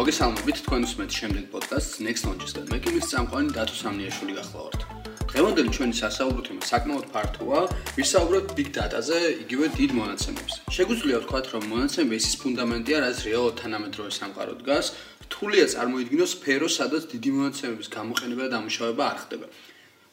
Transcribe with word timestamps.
მოგესალმებით 0.00 0.60
თქვენ 0.64 0.84
უსმენთ 0.86 1.12
შემდეგ 1.12 1.44
პოდკასტს 1.52 1.96
Next 2.00 2.24
Launch-ს. 2.24 2.52
მე 2.72 2.76
კი 2.80 2.90
მის 2.96 3.06
წამყვანი 3.12 3.50
დათო 3.52 3.74
სამნიაშვილი 3.84 4.32
გახლავართ. 4.38 4.80
დღევანდელი 5.28 5.70
ჩვენი 5.76 5.94
სასაუბრო 6.00 6.40
თემა 6.46 6.62
საკმაოდ 6.70 7.06
ფართოა. 7.12 7.60
ვისაუბროთ 8.00 8.46
Big 8.56 8.70
Data-ზე, 8.72 9.18
იგივე 9.44 9.66
დიდ 9.76 9.90
მონაცემებზე. 10.00 10.58
შეგვიძლია 10.76 11.16
ვთქვათ, 11.20 11.46
რომ 11.52 11.62
მონაცემები 11.72 12.16
ის 12.16 12.36
ფუნდამენტია, 12.40 12.96
რაც 13.04 13.16
რეალურად 13.28 13.56
თანამედროვე 13.60 14.10
სამყარო 14.20 14.54
დგას. 14.64 14.86
რთულია 15.28 15.64
წარმოიდგინოს 15.74 16.30
სფერო, 16.32 16.68
სადაც 16.80 17.02
დიდი 17.12 17.30
მონაცემების 17.36 17.88
გამოყენება 17.96 18.42
და 18.48 18.52
დამუშავება 18.56 19.02
არ 19.12 19.18
ხდება. 19.20 19.46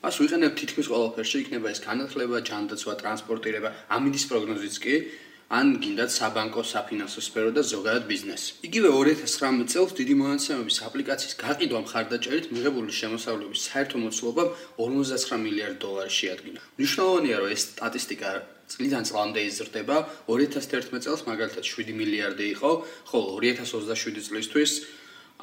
მას 0.04 0.16
ვიყენებ 0.22 0.52
თითქმის 0.60 0.88
ყველაფერში, 0.92 1.36
იქნება 1.48 1.68
ეს 1.74 1.80
განათლება, 1.88 2.38
ჯანდაცვა, 2.50 2.94
ტრანსპორტირება, 3.02 3.70
ამინდის 3.96 4.26
პროგნოზიც 4.30 4.76
კი. 4.84 4.96
ან 5.48 5.78
გინდათ 5.80 6.12
საბანკო, 6.12 6.60
საფინანსო 6.68 7.22
სფერო 7.24 7.52
და 7.56 7.64
ზოგადად 7.64 8.04
ბიზნესი. 8.12 8.50
იგივე 8.68 8.90
2019 8.92 9.72
წელს 9.72 9.92
დიდი 9.96 10.16
მონაცემების 10.20 10.78
აპლიკაციის 10.88 11.36
გაყიდვა 11.40 11.80
მხარდაჭერით 11.88 12.46
მიღებული 12.52 12.92
შემოსავლების 12.92 13.62
საერთო 13.68 13.98
მოცულობა 14.04 14.44
59 14.76 15.40
მილიარდ 15.46 15.78
დოლარი 15.80 16.12
შეადგინა. 16.20 16.60
მნიშვნელოვანია, 16.76 17.36
რომ 17.40 17.50
ეს 17.56 17.62
სტატისტიკა 17.64 18.32
წლიდან 18.68 19.04
წლამდე 19.08 19.40
იზრდება. 19.48 19.98
2011 20.28 21.00
წელს 21.08 21.22
მაგალითად 21.32 21.64
7 21.64 21.96
მილიარდი 21.96 22.46
იყო, 22.56 22.72
ხოლო 23.08 23.28
2027 23.40 24.28
წლისთვის 24.28 24.72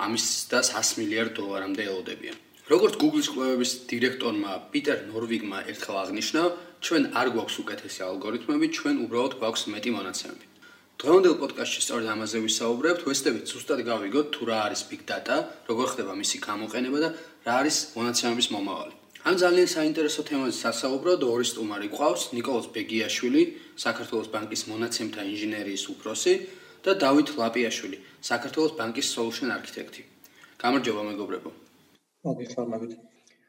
ამის 0.04 0.24
და 0.52 0.60
100 0.60 1.00
მილიარდ 1.00 1.32
დოლარამდე 1.40 1.82
ელოდებიან. 1.88 2.36
როგორც 2.64 2.95
Google-ის 2.96 3.28
კვლევების 3.28 3.73
დირექტორმა 3.92 4.52
პიტერ 4.73 4.98
ნორვიგმა 5.12 5.59
ერთხელ 5.68 5.96
აღნიშნა, 6.00 6.42
ჩვენ 6.84 7.02
არ 7.16 7.29
გვაქვს 7.34 7.56
უკეთესი 7.62 8.01
ალგორითმები, 8.05 8.66
ჩვენ 8.77 8.96
უბრალოდ 9.04 9.35
გვაქვს 9.40 9.63
მეტი 9.73 9.90
მონაცემები. 9.96 10.46
დღევანდელ 11.01 11.35
პოდკასტში 11.41 11.80
სწორედ 11.85 12.07
ამაზე 12.15 12.38
ვისაუბრებთ, 12.45 13.01
ვეცდებით 13.09 13.45
ზუსტად 13.52 13.80
გავიგოთ 13.88 14.26
თუ 14.35 14.43
რა 14.49 14.59
არის 14.66 14.82
big 14.91 15.02
data, 15.09 15.37
როგორ 15.68 15.87
ხდება 15.93 16.13
მისი 16.21 16.37
გამოყენება 16.49 16.99
და 17.04 17.09
რა 17.46 17.54
არის 17.60 17.76
მონაცემების 17.96 18.49
მომავალი. 18.54 18.95
ამ 19.24 19.35
ძალიან 19.43 19.68
საინტერესო 19.76 20.21
თემაზე 20.29 20.54
სასაუბროდ 20.65 21.21
ორი 21.24 21.46
სტუმარი 21.49 21.88
გვყავს, 21.95 22.23
نيكოლოზ 22.37 22.66
ბეგიაშვილი, 22.76 23.43
საქართველოს 23.85 24.29
ბანკის 24.35 24.63
მონაცემთა 24.69 25.21
ინჟინერიის 25.32 25.85
უფროსი 25.93 26.35
და 26.85 26.93
დავით 27.01 27.29
ლაპიაშვილი, 27.41 27.98
საქართველოს 28.30 28.73
ბანკის 28.79 29.09
solution 29.16 29.48
architect-ი. 29.57 30.02
გამარჯობა 30.60 31.02
მეგობრებო. 31.10 31.51
მოგესალმებით. 32.29 32.93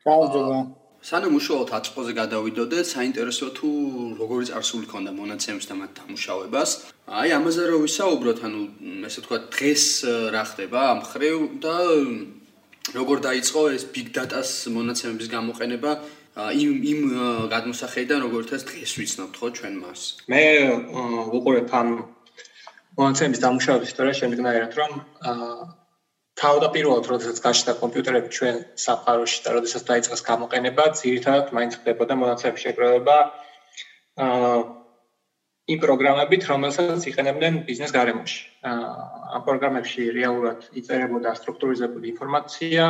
გამარჯობა. 0.08 0.85
სანამ 1.06 1.36
უშუალოდ 1.38 1.70
აწყოზე 1.78 2.14
გადავიდოდეთ, 2.18 2.86
საინტერესო 2.90 3.48
თუ 3.54 3.70
როგორი 4.18 4.48
წარსული 4.50 4.88
ქონდა 4.90 5.12
მონაცემის 5.14 5.70
და 5.70 5.76
მათ 5.78 5.92
დამუშავებას. 6.02 6.72
აი 7.06 7.30
ამაზე 7.38 7.64
რომ 7.70 7.84
ვისაუბროთ, 7.86 8.40
ანუ 8.48 8.62
ესე 9.06 9.22
თქვა 9.22 9.38
დღეს 9.54 9.86
რა 10.34 10.44
ხდება 10.50 10.80
ამ 10.98 11.00
ხრივ 11.06 11.38
და 11.62 11.78
როგორ 12.98 13.18
დაიწყო 13.22 13.62
ეს 13.78 13.84
big 13.94 14.10
data-s 14.18 14.66
მონაცემების 14.74 15.30
გამოყენება 15.30 15.92
იმ 16.66 16.72
იმ 16.92 17.00
გადმოსახედიდან 17.54 18.20
როგორც 18.26 18.50
ეს 18.58 18.64
დღეს 18.66 18.92
ვიცნობთ 18.98 19.36
ხო 19.38 19.48
ჩვენ 19.62 19.76
მას. 19.86 20.00
მე 20.26 20.44
უყურებ 21.38 21.70
ამ 21.70 21.90
მონაცემების 22.98 23.44
დამუშავების 23.46 23.90
ისტორია 23.94 24.16
შემდეგნაირად 24.26 24.72
რომ 24.74 24.92
თავდაპირველად 26.40 27.06
როდესაც 27.12 27.38
გაჩნდა 27.44 27.74
კომპიუტერები 27.80 28.30
ჩვენ 28.38 28.56
საფარულში 28.86 29.40
და 29.46 29.52
როდესაც 29.56 29.84
დაიწყეს 29.90 30.22
გამოყენება, 30.30 30.84
ძირითადად 31.02 31.54
მაინც 31.56 31.78
ხდებოდა 31.80 32.18
მონაცემების 32.22 32.64
შეკრება 32.66 33.18
აა 34.26 34.58
იმ 35.74 35.80
პროგრამებით, 35.82 36.42
რომელსაც 36.52 37.06
იყენებდნენ 37.10 37.54
ბიზნეს 37.68 37.94
გარემოში. 37.96 38.42
აა 38.72 38.90
ამ 39.38 39.42
პროგრამებში 39.48 40.02
რეალურად 40.18 40.68
იწერებოდა 40.82 41.32
სტრუქტურიზებული 41.40 42.12
ინფორმაცია, 42.14 42.84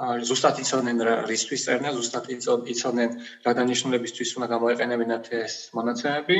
ზუსტად 0.00 0.60
იცოდნენ 0.62 1.00
რა 1.06 1.14
რისთვის 1.30 1.64
წერდნენ, 1.66 1.92
ზუსტად 1.96 2.28
იცოდნენ 2.72 3.10
რა 3.46 3.52
დანიშნულებისთვის 3.58 4.30
უნდა 4.36 4.48
გამოეყენებინათ 4.52 5.26
ეს 5.40 5.54
მონაცემები 5.76 6.38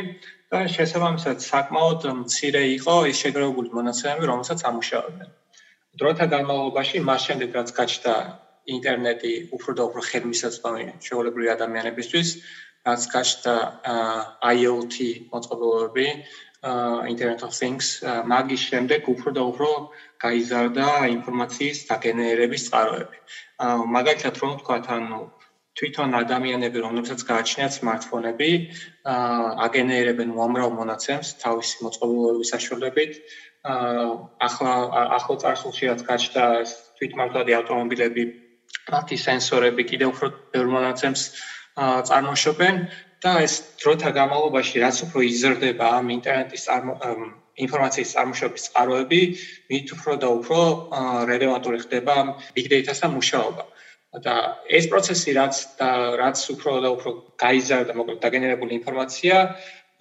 და 0.53 0.63
შესაბამისად 0.77 1.45
საკმაოდ 1.45 2.09
მცირე 2.23 2.63
იყო 2.81 2.97
ის 3.13 3.21
შეგროვებული 3.25 3.77
მონაცემები, 3.77 4.31
რომელსაც 4.33 4.65
ამუშავებდნენ. 4.71 5.29
დროთა 6.01 6.27
განმავლობაში 6.35 7.01
მას 7.05 7.21
შემდეგ 7.29 7.57
რაც 7.61 7.71
გაჩნდა 7.77 8.15
ინტერნეტი 8.75 9.33
უფრო 9.57 9.71
და 9.79 9.83
უფრო 9.89 10.01
ხელმისაწვდომი 10.11 10.85
შეუძლებელი 11.07 11.49
ადამიანებისთვის, 11.57 12.29
რაც 12.89 13.03
გაჩნდა 13.15 13.55
IoT 14.55 14.97
მოწყობილობები, 15.33 16.07
Internet 17.13 17.43
of 17.49 17.53
Things, 17.57 17.87
მაგის 18.33 18.63
შემდეგ 18.71 19.09
უფრო 19.13 19.31
და 19.37 19.43
უფრო 19.51 19.69
გაიზარდა 20.25 20.87
ინფორმაციის 21.17 21.79
დაგენერების 21.89 22.63
წყაროები. 22.69 23.17
მაგალითად 23.97 24.35
რომ 24.43 24.51
ვთქვათ, 24.57 24.85
ანუ 24.97 25.21
თვითონ 25.81 26.11
ადამიანები, 26.21 26.79
რომლებსაც 26.85 27.21
გააჩნიათ 27.31 27.73
smartphone-ები, 27.81 28.51
აგენერებენ 29.67 30.29
უამრავ 30.37 30.69
მონაცემს 30.81 31.29
თავისი 31.41 31.77
მოწყობილობების 31.85 32.53
საშუალებით. 32.55 33.13
ახლა 33.65 34.73
ახლო 35.17 35.37
წარსულში 35.43 35.91
რაც 35.93 36.01
გაჩნდა 36.09 36.45
ეს 36.65 36.71
თვითმართავი 36.97 37.53
ავტომობილები, 37.61 38.23
მათი 38.89 39.17
სენსორები 39.21 39.83
კიდევ 39.85 40.09
უფრო 40.15 40.29
ბევრ 40.55 40.69
მონაცემს 40.75 41.23
წარმოშობენ 42.09 42.77
და 43.21 43.33
ეს 43.45 43.55
დროთა 43.83 44.11
განმავლობაში 44.17 44.81
რაც 44.81 44.97
უფრო 45.05 45.21
იზრდება 45.29 45.87
ამ 46.01 46.07
ინტერნეტის 46.17 46.65
ინფორმაციის 47.61 48.15
წარმოშობის 48.17 48.65
წყაროები, 48.71 49.21
მით 49.69 49.93
უფრო 49.97 50.13
და 50.25 50.29
უფრო 50.41 50.61
რელევანტური 51.29 51.79
ხდება 51.85 52.15
big 52.57 52.67
data-სთან 52.73 53.13
მუშაობა. 53.19 53.65
და 54.11 54.35
ეს 54.67 54.91
პროცესი 54.91 55.31
რაც 55.39 55.55
და 55.79 55.91
რაც 56.19 56.39
უფრო 56.51 56.71
და 56.83 56.89
უფრო 56.97 57.11
გაიზარდა 57.39 57.93
მოკლედ 57.95 58.19
დაგენერებული 58.25 58.73
ინფორმაცია, 58.81 59.37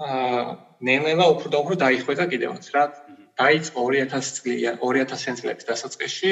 აა 0.01 0.45
ნელ-ნელა 0.81 1.25
უფრო 1.35 1.47
და 1.53 1.57
უფრო 1.61 1.75
დაიხვეწა 1.83 2.25
კიდევაც 2.31 2.63
რა 2.73 2.83
დაიწყო 3.39 3.79
2000 3.89 4.35
წლია 4.37 4.71
2000 4.83 5.39
წლების 5.39 5.69
დასაწყისში 5.71 6.31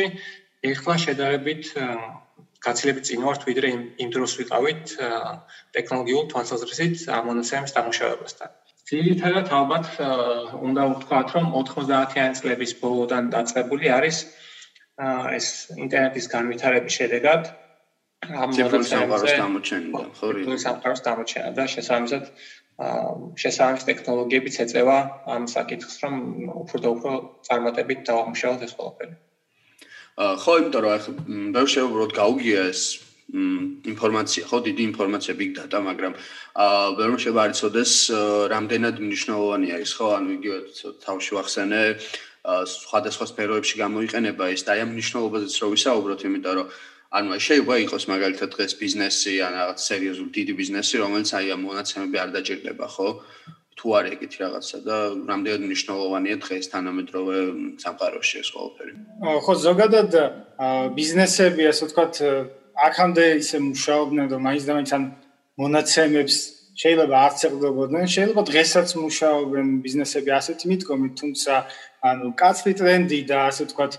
ეხლა 0.71 0.95
შედარებით 1.05 1.73
გაცილებით 2.65 3.05
წინ 3.07 3.21
ვართ 3.25 3.45
ვიდრე 3.47 3.69
იმ 4.03 4.09
დროს 4.15 4.31
ვიყავით 4.39 4.95
ტექნოლოგიურ 5.77 6.23
თვალსაზრისით 6.31 6.95
ამონაცემის 7.19 7.75
დამუშავებასთან. 7.77 8.49
ძირითადად 8.87 9.47
ალბათ 9.51 9.87
უნდა 10.67 10.83
ვთქვათ 10.91 11.29
რომ 11.35 11.47
90-იან 11.59 12.33
წლების 12.39 12.71
ბოლოდან 12.81 13.29
დაწყებული 13.35 13.91
არის 13.97 14.17
ეს 15.37 15.47
ინტერნეტის 15.85 16.27
განვითარების 16.33 16.93
შედეგად 16.99 17.51
ამ 18.27 18.49
მონაცემების 18.57 19.33
გამოჩენა, 19.43 20.03
ხო? 20.17 20.29
სამყაროს 20.65 21.01
გამოჩენა 21.09 21.49
და 21.57 21.63
შესაბამისად 21.73 22.23
შესაძლოა 22.77 23.85
ტექნოლოგიებიც 23.89 24.55
ეწევა 24.61 24.97
ამ 25.33 25.49
საკითხს, 25.49 25.95
რომ 26.05 26.15
უფრო 26.61 26.77
და 26.83 26.89
უფრო 26.93 27.11
წარმატებით 27.47 27.99
დავამუშავოთ 28.05 28.61
ეს 28.67 28.73
ყველაფერი. 28.77 29.15
ხო, 30.17 30.51
იმიტომ 30.61 30.81
რომ 30.85 30.93
ახლა 30.97 31.13
ბევრ 31.57 31.69
შეუბრალოდ 31.73 32.13
გაუგია 32.21 32.61
ეს 32.69 32.81
ინფორმაცია, 33.27 34.43
ხო, 34.49 34.57
დიდი 34.69 34.83
ინფორმაცია 34.93 35.33
big 35.41 35.51
data, 35.57 35.77
მაგრამ 35.89 36.13
აა 36.53 36.87
ვერ 36.97 37.09
შეიძლება 37.17 37.41
არ 37.43 37.51
იცოდეს 37.57 37.93
რამდენად 38.53 38.95
მნიშვნელოვანია 39.03 39.75
ის, 39.83 39.91
ხო, 39.97 40.07
ანუ 40.17 40.29
იგივე 40.37 40.57
თავში 41.01 41.31
ვახსენე 41.37 41.83
სხვადასხვა 42.47 43.25
სფეროებში 43.33 43.75
გამოიყენება 43.83 44.45
ის 44.55 44.61
და 44.63 44.77
ამ 44.79 44.89
მნიშვნელობაზეც 44.95 45.53
რო 45.59 45.67
ვისაუბროთ, 45.75 46.21
იმიტომ 46.29 46.53
რომ 46.61 46.67
ანუ 47.07 47.39
შეიძლება 47.39 47.75
იყოს 47.87 48.03
მაგალითად 48.11 48.49
დღეს 48.51 48.73
ბიზნესი 48.81 49.33
ან 49.47 49.53
რაღაც 49.61 49.79
სერიოზული 49.89 50.31
დიდი 50.37 50.53
ბიზნესი, 50.59 50.95
რომელიც 51.03 51.29
აი 51.39 51.45
ამ 51.55 51.61
მონაცემები 51.67 52.17
არ 52.23 52.29
დაჭირდება, 52.35 52.87
ხო? 52.95 53.09
თუ 53.77 53.85
არ 53.93 54.05
ეკითი 54.17 54.37
რაღაცა 54.41 54.77
და 54.83 54.97
რამდენად 55.29 55.61
მნიშვნელოვანია 55.69 56.35
დღეს 56.43 56.65
თანამედროვე 56.73 57.35
სამყაროში 57.83 58.35
ეს 58.41 58.49
ყველაფერი. 58.55 58.93
ხო, 59.45 59.53
ზოგადად 59.67 60.11
ბიზნესები, 60.97 61.63
ასე 61.71 61.83
ვთქვათ, 61.87 62.13
აქამდე 62.87 63.25
ისე 63.41 63.57
მუშაობდნენ, 63.69 64.25
რომ 64.33 64.41
მაინც 64.47 64.63
და 64.65 64.73
მაინც 64.77 64.91
ან 64.97 65.03
მონაცემებს 65.61 66.35
შეიძლება 66.81 67.15
არც 67.27 67.39
ეყრდნობოდნენ, 67.47 68.05
შეიძლება 68.13 68.41
დღესაც 68.51 68.87
მუშაობენ 68.97 69.67
ბიზნესები 69.85 70.29
ასეთი 70.39 70.65
მიდგომით, 70.71 71.13
თუმცა 71.21 71.53
ანუ 72.09 72.25
კაცრი 72.41 72.71
ტრენდი 72.81 73.19
და 73.29 73.37
ასე 73.49 73.61
ვთქვათ, 73.65 73.93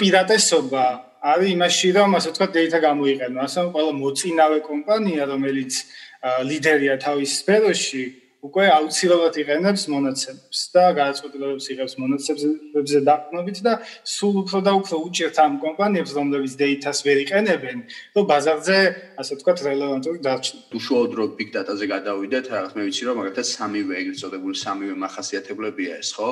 პირატესობა 0.00 0.84
არის 1.20 1.48
იმაში 1.52 1.88
რომ 1.96 2.16
ასე 2.16 2.28
ვთქვათ 2.32 2.52
data 2.56 2.78
გამოიყენო 2.80 3.38
ასე 3.44 3.60
ყველა 3.74 3.92
მოწინავე 4.00 4.58
კომპანია 4.70 5.22
რომელიც 5.32 5.72
ლიდერია 6.48 6.94
თავის 7.04 7.30
სფეროში 7.40 8.04
უკვე 8.40 8.64
აუცილებლად 8.72 9.34
იყენებს 9.42 9.82
მონაცემებს 9.92 10.60
და 10.72 10.84
გადაწყვეტილებებს 10.96 11.66
იღებს 11.74 11.94
მონაცემებზე 12.00 13.00
დაყნობით 13.08 13.58
და 13.66 13.74
სულ 14.00 14.34
უფრო 14.42 14.58
და 14.64 14.72
უფრო 14.80 14.96
უჭერთ 15.08 15.36
ამ 15.44 15.58
კომპანიებს 15.64 16.14
რომლებიც 16.16 16.52
data-ს 16.56 17.04
ვერ 17.04 17.18
იყენებენ 17.24 17.78
რომ 18.16 18.24
ბაზარზე 18.32 18.78
ასე 19.20 19.32
ვთქვათ 19.36 19.58
რელევანტური 19.68 20.18
დარჩნენ. 20.24 20.62
უშუალოდ 20.72 21.12
რო 21.20 21.24
big 21.36 21.52
data-ზე 21.52 21.84
გადავიდეთ 21.94 22.44
რაღაც 22.48 22.72
მე 22.76 22.82
ვიცი 22.88 23.02
რომ 23.04 23.16
მაგალითად 23.20 23.46
სამივე 23.52 23.92
ეგრეთ 24.00 24.18
წოდებული 24.24 24.56
სამივე 24.64 24.94
მახასიათებლებია 25.04 25.92
ეს 26.00 26.10
ხო? 26.16 26.28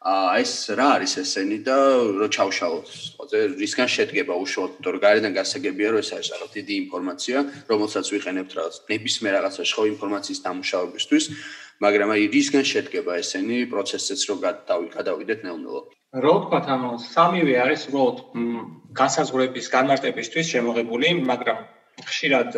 აა 0.00 0.40
ეს 0.40 0.52
რა 0.72 0.96
არის 0.96 1.12
ესენი 1.20 1.58
და 1.60 1.76
რო 2.16 2.28
ჩავშალოთ, 2.32 2.86
ხოზე 3.20 3.38
რისგან 3.60 3.88
შედგება 3.94 4.32
უშუალოდ, 4.32 4.78
თორე 4.80 4.98
გარედან 5.04 5.32
გასაგებია 5.36 5.88
რომ 5.92 6.00
ეს 6.00 6.10
არის 6.16 6.28
რაღაც 6.32 6.50
დიდი 6.56 6.74
ინფორმაცია, 6.88 7.36
რომელსაც 7.68 8.06
ვიყენებთ 8.08 8.50
რაღაც 8.56 8.74
ნებისმიერ 8.88 9.32
რაღაცაში 9.36 9.72
ხო 9.76 9.84
ინფორმაციის 9.92 10.40
დამუშავებისთვის, 10.46 11.24
მაგრამ 11.84 12.08
აი 12.16 12.22
რისგან 12.32 12.64
შედგება 12.72 13.12
ესენი 13.20 13.58
პროცესიც 13.68 14.20
რო 14.28 14.34
გადავიდეთ 14.96 15.38
ნელ-ნელა. 15.44 15.82
რო 16.24 16.32
ვთქვა, 16.40 16.60
ანუ 16.80 16.90
სამივე 17.04 17.54
არის 17.60 17.80
უბრალოდ 17.92 18.16
განსაზღვრების 18.96 19.66
განმარტებისთვის 19.76 20.46
შემოღებული, 20.54 21.08
მაგრამ 21.28 21.58
ხშირად 22.08 22.50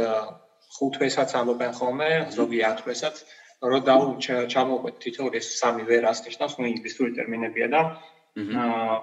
ხუთვესაც 0.78 1.30
ამობენ 1.42 1.72
ხოლმე, 1.74 2.10
ზოგი 2.38 2.60
ათვესაც 2.70 3.16
რო 3.62 3.78
დაუ 3.86 4.06
ჩამოვყვეთ 4.50 4.94
თითოეულ 5.02 5.34
ეს 5.38 5.48
სამი 5.60 5.86
ვერას 5.86 6.22
ნიშნავს, 6.26 6.54
ნუ 6.58 6.66
ინგლისური 6.72 7.14
ტერმინებია 7.18 7.68
და 7.70 7.80
აა 8.42 8.96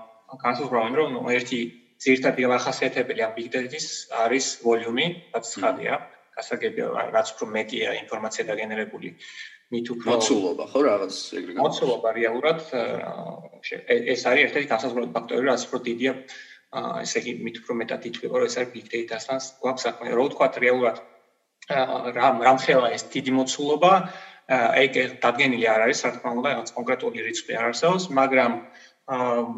განსაზღვრავენ 0.43 0.93
რომ 0.99 1.29
ერთი 1.31 1.59
ძირითადი 2.03 2.47
ახასიათებელი 2.59 3.21
ამ 3.27 3.31
big 3.35 3.47
data-ის 3.53 3.87
არის 4.23 4.45
ვოლიუმი, 4.63 5.05
რაც 5.35 5.45
ცხადია, 5.53 5.93
გასაგებია, 6.35 6.85
რაც 7.15 7.27
უფრო 7.35 7.45
მეტია 7.55 7.89
ინფორმაცია 8.03 8.43
დაგენერებული, 8.49 9.07
მით 9.73 9.87
უფრო 9.95 10.07
მოცულობა, 10.15 10.65
ხო, 10.71 10.79
რაღაც 10.87 11.15
ეგრე 11.39 11.51
მოცულობა 11.59 12.09
რეალურად 12.19 12.59
ეს 14.15 14.21
არის 14.29 14.43
ერთ-ერთი 14.47 14.67
განსაზღვრელი 14.73 15.11
ფაქტორი, 15.17 15.43
რაც 15.51 15.61
უფრო 15.67 15.79
დიდია 15.89 16.13
ესე 17.03 17.17
იგი 17.21 17.31
მით 17.45 17.55
უფრო 17.63 17.73
მეტად 17.81 18.01
ითვლება, 18.09 18.35
რომ 18.39 18.49
ეს 18.49 18.57
არის 18.59 18.71
big 18.75 18.87
data-სთან 18.93 19.39
გვაქვს 19.61 19.85
საქმე, 19.87 20.07
რო 20.15 20.23
ვთქვა 20.29 20.47
რეალურად 20.63 20.97
რამ 21.69 22.41
რამ 22.41 22.57
ხელა 22.65 22.89
ეს 22.97 23.03
დიდი 23.13 23.31
მოცულობა 23.37 23.91
ეგ 24.49 24.93
დადგენილი 25.23 25.65
არ 25.69 25.81
არის, 25.85 25.99
რა 26.05 26.11
თქმა 26.15 26.31
უნდა, 26.39 26.49
რაღაც 26.53 26.69
კონკრეტული 26.77 27.19
რიცხვი 27.27 27.53
არ 27.59 27.65
არსებობს, 27.69 28.05
მაგრამ 28.19 28.51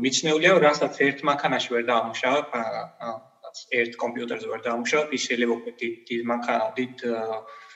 მიჩნეულია, 0.04 0.50
რომ 0.52 0.62
რასაც 0.68 0.94
ერთ 1.08 1.20
მანქანაში 1.30 1.70
ვერ 1.76 1.84
დაამუშავებ, 1.92 2.46
რაღაც 2.56 3.58
ერთ 3.82 3.94
კომპიუტერზე 4.04 4.48
ვერ 4.52 4.62
დაამუშავებ, 4.68 5.08
ის 5.16 5.22
შეიძლება 5.28 5.54
უკვე 5.60 5.72
დიდ 5.82 6.22
მანქანა, 6.32 6.66
დიდ 6.80 6.96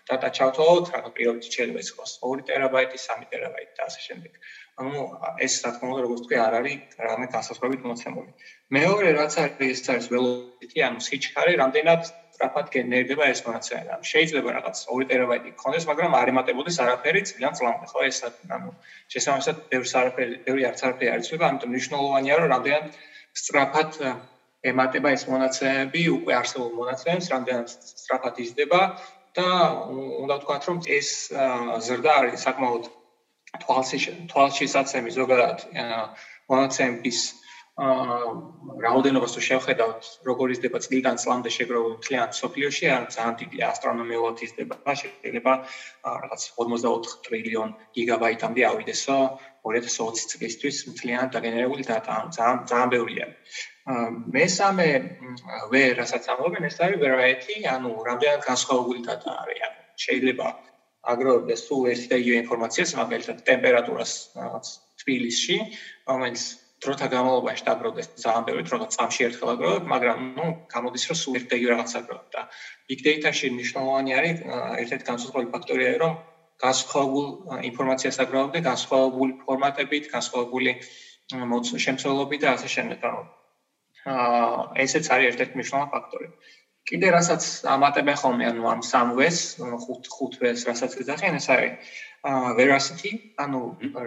data 0.05 0.29
ჩავთვალოთ, 0.37 0.89
რა 0.93 1.09
პირობითი 1.17 1.49
შეიძლება 1.55 1.81
იყოს 1.81 2.11
2 2.21 2.43
ტერაბაიტი, 2.49 2.97
3 3.01 3.25
ტერაბაიტი 3.31 3.73
და 3.77 3.83
ასე 3.89 4.01
შემდეგ. 4.07 4.31
ანუ 4.75 5.01
ეს 5.45 5.53
რა 5.63 5.69
თქმა 5.75 5.87
უნდა, 5.91 6.01
როგორც 6.03 6.21
თქვი, 6.25 6.37
არ 6.45 6.53
არის 6.59 6.95
რამე 7.07 7.25
განსაზღვრებით 7.35 7.81
მოცემული. 7.87 8.31
მეორე 8.75 9.09
რაც 9.15 9.33
არის, 9.43 9.55
ეს 9.71 9.89
არის 9.93 10.07
velocity, 10.11 10.79
ანუ 10.87 10.99
სიჩქარე, 11.07 11.51
რამდენად 11.61 12.01
სწრაფად 12.35 12.67
გენერირდება 12.75 13.25
ეს 13.31 13.39
მონაცემები. 13.47 14.03
შეიძლება 14.11 14.49
რაღაც 14.57 14.75
2 14.91 15.07
ტერაბაიტი 15.11 15.49
გქონდეს, 15.55 15.85
მაგრამ 15.91 16.11
არ 16.19 16.27
ემატებოდეს 16.33 16.77
არაფერი 16.83 17.21
ძალიან 17.31 17.53
წლამდე, 17.59 17.85
ხო? 17.91 17.99
ეს 18.09 18.17
ანუ 18.27 18.69
შესაბამისად 19.15 19.55
ბევრს 19.71 19.93
არაფერი, 20.01 20.35
ბევრი 20.47 20.63
არც 20.69 20.79
არაფერი 20.85 21.09
არ 21.15 21.19
იცვლება, 21.23 21.45
ამიტომ 21.49 21.69
მნიშვნელოვანია, 21.71 22.33
რომ 22.35 22.47
რამდენად 22.55 22.85
სწრაფად 23.39 23.91
ემატება 24.71 25.09
ეს 25.15 25.23
მონაცემები 25.31 26.01
უკვე 26.17 26.33
არსებულ 26.41 26.71
მონაცემებს, 26.81 27.31
რამდენად 27.35 27.67
სწრაფად 27.71 28.35
იზრდება 28.43 28.81
და 29.39 29.47
უნდა 30.23 30.35
ვთქვათ, 30.39 30.63
რომ 30.69 30.77
ეს 30.99 31.09
ზრდა 31.87 32.11
არის 32.19 32.43
საკმაოდ 32.47 32.83
თვალშისაცემი 33.63 35.15
ზოგადად 35.17 35.65
მონაცემების 36.51 37.19
აა 37.25 37.45
რაოდენობას 37.75 39.33
თუ 39.35 39.41
შევხედავთ, 39.45 40.05
როგორ 40.27 40.51
იზრდება 40.53 40.79
წლიდან 40.85 41.17
წლამდე 41.19 41.51
შეგროვებული 41.55 41.97
მთლიან 41.99 42.29
სოფლიოში, 42.37 42.85
ან 42.87 43.07
ძალიან 43.15 43.35
დიდი 43.41 43.59
ასტრონომიულად 43.69 44.43
იზრდება, 44.47 44.93
შეიძლება 45.01 45.53
რაღაც 46.07 46.45
54 46.59 47.17
ტრილიონ 47.27 47.73
გიგაბაიტამდე 47.97 48.63
ავიდესო 48.71 49.17
2020 49.67 50.31
წლისთვის 50.31 50.77
მთლიან 50.93 51.33
დაგენერებული 51.35 51.83
დატა, 51.91 52.15
ძალიან 52.37 52.63
ძალიან 52.71 52.89
ბევრია. 52.95 53.27
მესამე 54.39 54.87
ვე 55.75 55.83
რასაც 55.99 56.23
ამობენ, 56.31 56.63
ეს 56.71 56.79
არის 56.79 57.03
variety, 57.03 57.55
ანუ 57.75 57.91
რამდენად 58.07 58.41
განსხვავებული 58.49 59.03
დატა 59.09 59.31
არის. 59.43 59.59
შეიძლება 60.05 60.47
აგროვდეს 61.13 61.63
სულ 61.67 61.89
ერთი 61.93 62.07
და 62.11 62.19
იგივე 62.21 62.37
ინფორმაციას, 62.43 62.93
მაგალითად 62.99 63.41
ტემპერატურას 63.49 64.11
რაღაც 64.39 64.71
თბილისში, 65.01 65.57
რომელიც 66.09 66.45
დროთა 66.85 67.07
განმავლობაში 67.13 67.63
დაგროვდეს 67.65 68.07
ძალიან 68.23 68.45
ბევრი 68.49 68.63
დრო 68.67 68.77
და 68.83 68.87
წამში 68.95 69.25
ერთხელ 69.27 69.51
აგროვებ, 69.55 69.85
მაგრამ 69.93 70.19
ნუ 70.37 70.47
გამოდის 70.73 71.05
რომ 71.09 71.17
სულ 71.21 71.37
ერთ 71.39 71.55
იგივე 71.57 71.71
რაღაც 71.73 71.91
აგროვებ 71.99 72.27
და 72.35 72.41
big 72.89 72.99
data-ში 73.07 73.51
მნიშვნელოვანი 73.55 74.11
არის 74.19 74.43
ერთ-ერთი 74.83 75.05
განსხვავებული 75.11 75.51
ფაქტორია, 75.55 75.93
რომ 76.03 76.13
განსხვავებულ 76.65 77.25
ინფორმაციას 77.69 78.19
აგროვებ 78.25 78.51
და 78.55 78.61
განსხვავებული 78.69 79.31
ფორმატებით, 79.45 80.03
განსხვავებული 80.15 80.71
შემცველობით 81.85 82.45
და 82.45 82.49
ასე 82.55 82.69
შემდეგ. 82.75 82.99
აა 84.05 84.77
ესეც 84.85 85.05
არის 85.09 85.27
ერთ-ერთი 85.31 85.57
მნიშვნელოვანი 85.57 85.91
ფაქტორი. 85.95 86.27
კიდე 86.85 87.07
რასაც 87.17 87.43
ამატებენ 87.75 88.17
ხოლმე, 88.21 88.45
ანუ 88.51 88.67
ამ 88.73 88.81
სამვეს, 88.85 89.39
ხუთ 89.85 90.09
ხუთვეს, 90.15 90.65
რასაც 90.69 90.91
ეძახიან, 91.01 91.39
ეს 91.41 91.47
არის 91.49 91.73
veracity, 92.59 93.11
ანუ 93.41 93.61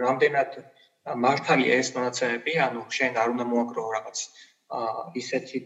რამდენად 0.05 0.51
მართალია 1.25 1.75
ეს 1.83 1.91
მონაცემები, 1.97 2.53
ანუ 2.69 2.81
შენ 2.99 3.19
არ 3.23 3.29
უნდა 3.35 3.45
მოაკრო 3.51 3.85
რაღაც 3.97 4.19
ისეთი 5.23 5.59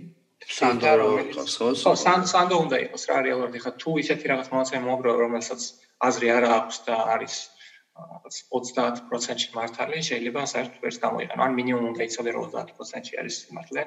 სანდო 0.43 1.09
იყოს 1.31 1.56
ხო? 1.59 1.69
ხო, 1.79 1.93
სან 2.03 2.26
სანდო 2.32 2.56
უნდა 2.67 2.76
იყოს 2.87 3.03
რა 3.11 3.19
რეალურად 3.26 3.56
ხა 3.62 3.73
თუ 3.82 3.91
ისეთი 4.03 4.31
რაღაც 4.32 4.49
მონაცემები 4.53 4.87
მოაკრო, 4.91 5.11
რომელსაც 5.23 5.61
აზრი 6.08 6.29
არ 6.37 6.44
აქვს 6.58 6.76
და 6.87 6.97
არის 7.15 7.37
რაღაც 7.93 8.37
30%-ში 8.50 9.49
მართალი, 9.55 9.99
შეიძლება 10.08 10.43
საერთოდ 10.53 10.81
ვერც 10.82 10.99
გამოიყენო. 11.05 11.41
ან 11.47 11.53
მინიმუმ 11.58 11.85
უნდა 11.93 12.03
იცოდე 12.08 12.31
რომ 12.32 12.47
30%-ში 12.55 13.15
არის 13.20 13.37
მართლე, 13.56 13.82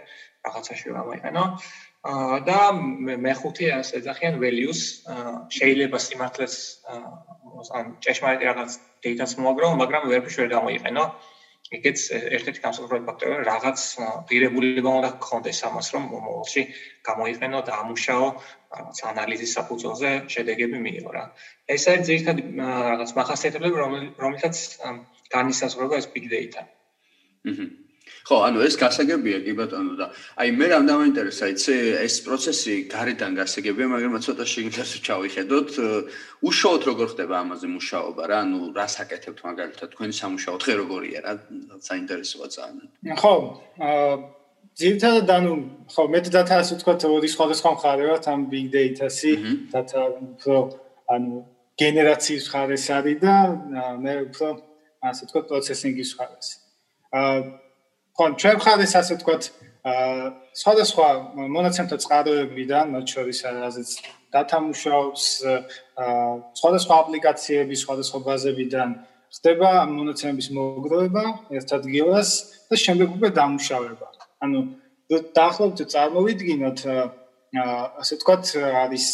რაღაცაში 0.45 0.93
გამოიყენო. 0.99 1.43
და 2.05 2.59
მეხუთე 3.25 3.65
ასე 3.81 3.97
ეძახიან 3.99 4.35
values, 4.37 4.81
შეიძლება 5.49 5.97
სიმართლეს 5.97 6.55
ან 7.73 7.85
ჭეშმარიტ 8.05 8.41
რაღაც 8.45 8.71
data-ს 9.01 9.33
მოაგრო, 9.41 9.67
მაგრამ 9.81 10.03
ვერაფერს 10.09 10.37
ვერ 10.37 10.49
გამოიყენო. 10.53 11.05
ეგეც 11.73 11.99
ერთ-ერთი 12.13 12.61
განსხვავებული 12.61 13.01
ფაქტორია, 13.09 13.37
რაღაც 13.49 13.79
ღირებულება 14.29 14.91
უნდა 15.01 15.09
გქონდეს 15.17 15.59
ამას, 15.65 15.87
რომ 15.97 16.03
მომავალში 16.13 16.61
გამოიყენო 17.09 17.59
და 17.65 17.71
ამუშაო 17.81 18.25
რაღაც 18.69 18.97
ანალიზის 19.11 19.55
საფუძველზე 19.57 20.11
შედეგები 20.29 20.77
მიიღო 20.85 21.11
რა. 21.15 21.23
ეს 21.65 21.83
არის 21.89 22.05
ძირითადად 22.09 22.47
რაღაც 22.89 23.09
მახასიათებლები, 23.17 23.75
რომელსაც 24.21 24.55
განისაზღვრება 25.33 25.95
ეს 25.97 26.07
big 26.13 26.29
data. 26.29 26.69
აჰა. 27.49 27.65
ხო, 28.25 28.37
ანუ 28.41 28.63
ეს 28.65 28.75
გასაგებია 28.81 29.37
კი 29.45 29.53
ბატონო 29.53 29.93
და 30.01 30.05
აი 30.41 30.49
მე 30.57 30.67
რამ 30.73 30.85
დამაინტერესა, 30.89 31.49
იცი, 31.53 31.75
ეს 32.01 32.15
პროცესი 32.25 32.73
გარედან 32.89 33.37
გასაგებია, 33.37 33.85
მაგრამ 33.85 34.17
ცოტა 34.25 34.45
შეგიძლიათ 34.49 35.05
ჩავიხედოთ, 35.05 35.69
უშუალოდ 36.41 36.83
როგორ 36.89 37.07
ხდება 37.13 37.35
ამაზე 37.45 37.67
მუშაობა 37.69 38.23
რა, 38.25 38.37
ანუ 38.49 38.59
რას 38.73 38.95
აკეთებთ 39.05 39.39
მაგალითად? 39.45 39.87
თქვენი 39.93 40.13
სამუშაო 40.17 40.55
დღე 40.57 40.73
როგორია 40.81 41.19
რა, 41.21 41.33
საინტერესოა 41.85 42.47
ძალიან. 42.49 42.87
ხო, 43.13 43.33
აა 43.77 44.13
ძირთადად 44.73 45.29
ანუ 45.29 45.53
ხო, 45.93 46.03
მეტ 46.09 46.25
ასე 46.33 46.73
ვთქვათ, 46.81 47.01
ორი 47.05 47.29
სხვადასხვა 47.29 47.69
მხარეა 47.77 48.15
ამ 48.25 48.41
big 48.49 48.73
data-სი, 48.73 49.33
data 49.69 50.01
უფრო 50.33 50.57
ანუ 51.13 51.45
გენერაციის 51.77 52.43
მხარეს 52.49 52.85
არის 52.89 53.17
და 53.21 53.35
მე 54.01 54.13
უფრო 54.33 54.47
ასე 55.05 55.21
ვთქვათ 55.29 55.45
პროცესინგის 55.45 56.09
მხარეს. 56.17 56.49
აა 57.13 57.64
ხო, 58.15 58.25
ჩვენ 58.39 58.57
ხარეს 58.63 58.93
ასე 58.95 59.13
ვთქვათ, 59.19 59.43
აა 59.91 60.27
სხვადასხვა 60.55 61.07
მონაცემთა 61.51 61.97
წყაროებიდან, 61.99 62.85
მათ 62.95 63.05
შორის 63.11 63.39
რაზეც 63.43 63.89
დათამუშავს, 64.31 65.25
აა 65.99 66.23
სხვადასხვა 66.55 66.93
აპლიკაციების, 67.03 67.83
სხვადასხვა 67.83 68.19
ბაზებიდან 68.27 68.89
ხდება 69.35 69.69
მონაცემების 69.91 70.47
მოგროვება 70.55 71.23
ერთ 71.59 71.69
ადგილას 71.75 72.29
და 72.71 72.75
შემდეგ 72.79 73.07
უკვე 73.19 73.29
დამუშავება. 73.35 74.07
ანუ 74.47 74.59
დაახლოებით 75.35 75.79
წარმოვიდგინოთ 75.91 76.79
აა 76.87 77.75
ასე 77.99 78.13
ვთქვათ, 78.15 78.43
არის 78.83 79.05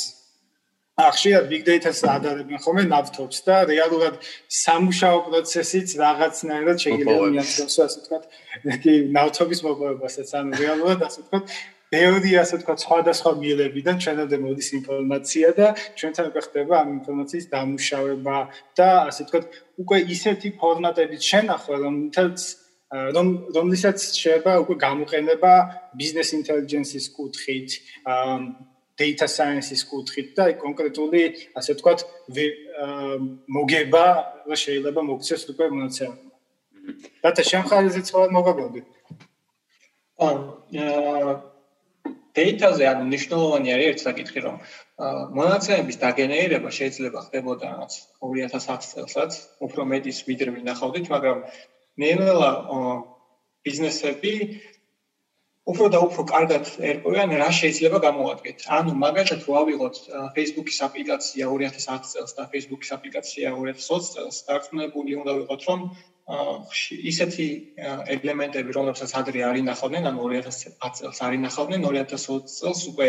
ახშია 1.09 1.39
big 1.49 1.63
data-ს 1.67 2.01
ადარებენ 2.13 2.61
ხოლმე 2.63 2.83
ნავთობს 2.91 3.37
და 3.47 3.55
რეალურად 3.71 4.15
სამუშაო 4.61 5.17
პროცესიც 5.27 5.87
რაღაცნაირად 6.01 6.77
შეიძლება 6.83 7.15
მიაღწიოს 7.35 7.77
ასე 7.85 7.99
ვთქვათ, 8.01 8.23
კი 8.83 8.93
ნავთობის 9.17 9.59
მოპოვებასაც 9.65 10.29
ანუ 10.39 10.51
რეალურად 10.61 11.05
ასე 11.07 11.19
ვთქვათ, 11.25 11.45
ბევრი 11.91 12.31
ასე 12.39 12.53
ვთქვათ 12.61 12.79
სხვადასხვა 12.85 13.31
მილებიდან 13.43 13.95
ჩვენამდე 14.03 14.37
მოდის 14.45 14.69
ინფორმაცია 14.79 15.47
და 15.59 15.67
ჩვენთან 15.99 16.25
უკვე 16.31 16.41
ხდება 16.47 16.73
ამ 16.81 16.89
ინფორმაციის 16.97 17.45
დამუშავება 17.51 18.37
და 18.79 18.89
ასე 19.11 19.21
ვთქვათ, 19.27 19.45
უკვე 19.83 19.97
ისეთი 20.15 20.49
ფორმატებით 20.61 21.21
შენახვა, 21.31 21.75
რომელთაც 21.85 22.37
რომ 22.91 23.27
რომლისაც 23.55 24.03
შეიძლება 24.19 24.53
უკვე 24.63 24.75
გამოყენება 24.83 25.51
ბიზნეს 25.95 26.29
ინტელიგენციის 26.35 27.07
კუთხით, 27.15 27.69
აა 28.03 28.35
data 29.01 29.27
science-ის 29.35 29.81
კუთხით 29.91 30.33
და 30.37 30.45
კონკრეტული, 30.63 31.23
ასე 31.59 31.77
ვთქვათ, 31.77 31.99
მოგება 33.57 34.05
შეიძლება 34.63 35.01
მოგცეს 35.11 35.41
უკვე 35.53 35.65
მონაცემები. 35.75 36.27
დათა 37.23 37.43
შემხარზე 37.51 38.01
ცხოველ 38.07 38.29
მოგაგონდი. 38.37 38.81
აა 40.21 41.33
დეიტაზე 42.37 42.87
ანუ 42.87 43.07
ნიშნულოვანი 43.11 43.73
არის 43.75 43.87
ერთ 43.91 44.03
საკითხი 44.07 44.41
რომ 44.45 44.57
მონაცემების 45.37 45.97
დაგენერირება 46.03 46.69
შეიძლება 46.77 47.23
ხდებოდა 47.27 47.71
რაც 47.79 47.97
2010 48.23 48.87
წელსაც 48.91 49.31
უფრო 49.67 49.85
მეტის 49.91 50.19
ვიდრე 50.29 50.53
მინახავდით 50.57 51.11
მაგრამ 51.11 51.41
ნელა 52.03 52.51
ბიზნესები 53.67 54.33
უფრო 55.69 55.87
და 55.93 55.99
უფრო 56.01 56.23
კარგად 56.29 56.69
ერკვევიან 56.89 57.33
რა 57.41 57.49
შეიძლება 57.57 57.97
გამოადგეთ. 58.05 58.63
ანუ 58.77 58.93
მაგალითად 59.01 59.43
რო 59.45 59.57
ავიღოთ 59.61 59.97
Facebook-ის 60.37 60.79
აპლიკაცია 60.87 61.49
2010 61.51 62.07
წელს 62.11 62.31
და 62.37 62.47
Facebook-ის 62.53 62.89
აპლიკაცია 62.97 63.53
2020 63.57 64.09
წელს, 64.15 64.39
დარწმუნებული 64.47 65.19
უნდა 65.21 65.35
ვიყოთ, 65.41 65.61
რომ 65.69 65.79
ისეთი 66.29 67.47
ელემენტები, 68.15 68.71
რომლებსაც 68.77 69.11
ადრე 69.19 69.41
არ 69.43 69.57
ინახავდნენ, 69.61 70.05
ანუ 70.11 70.27
2010 70.31 70.93
წელს 70.99 71.19
არ 71.25 71.33
ინახავდნენ, 71.37 71.81
2020 71.87 72.45
წელს 72.47 72.81
უკვე 72.91 73.07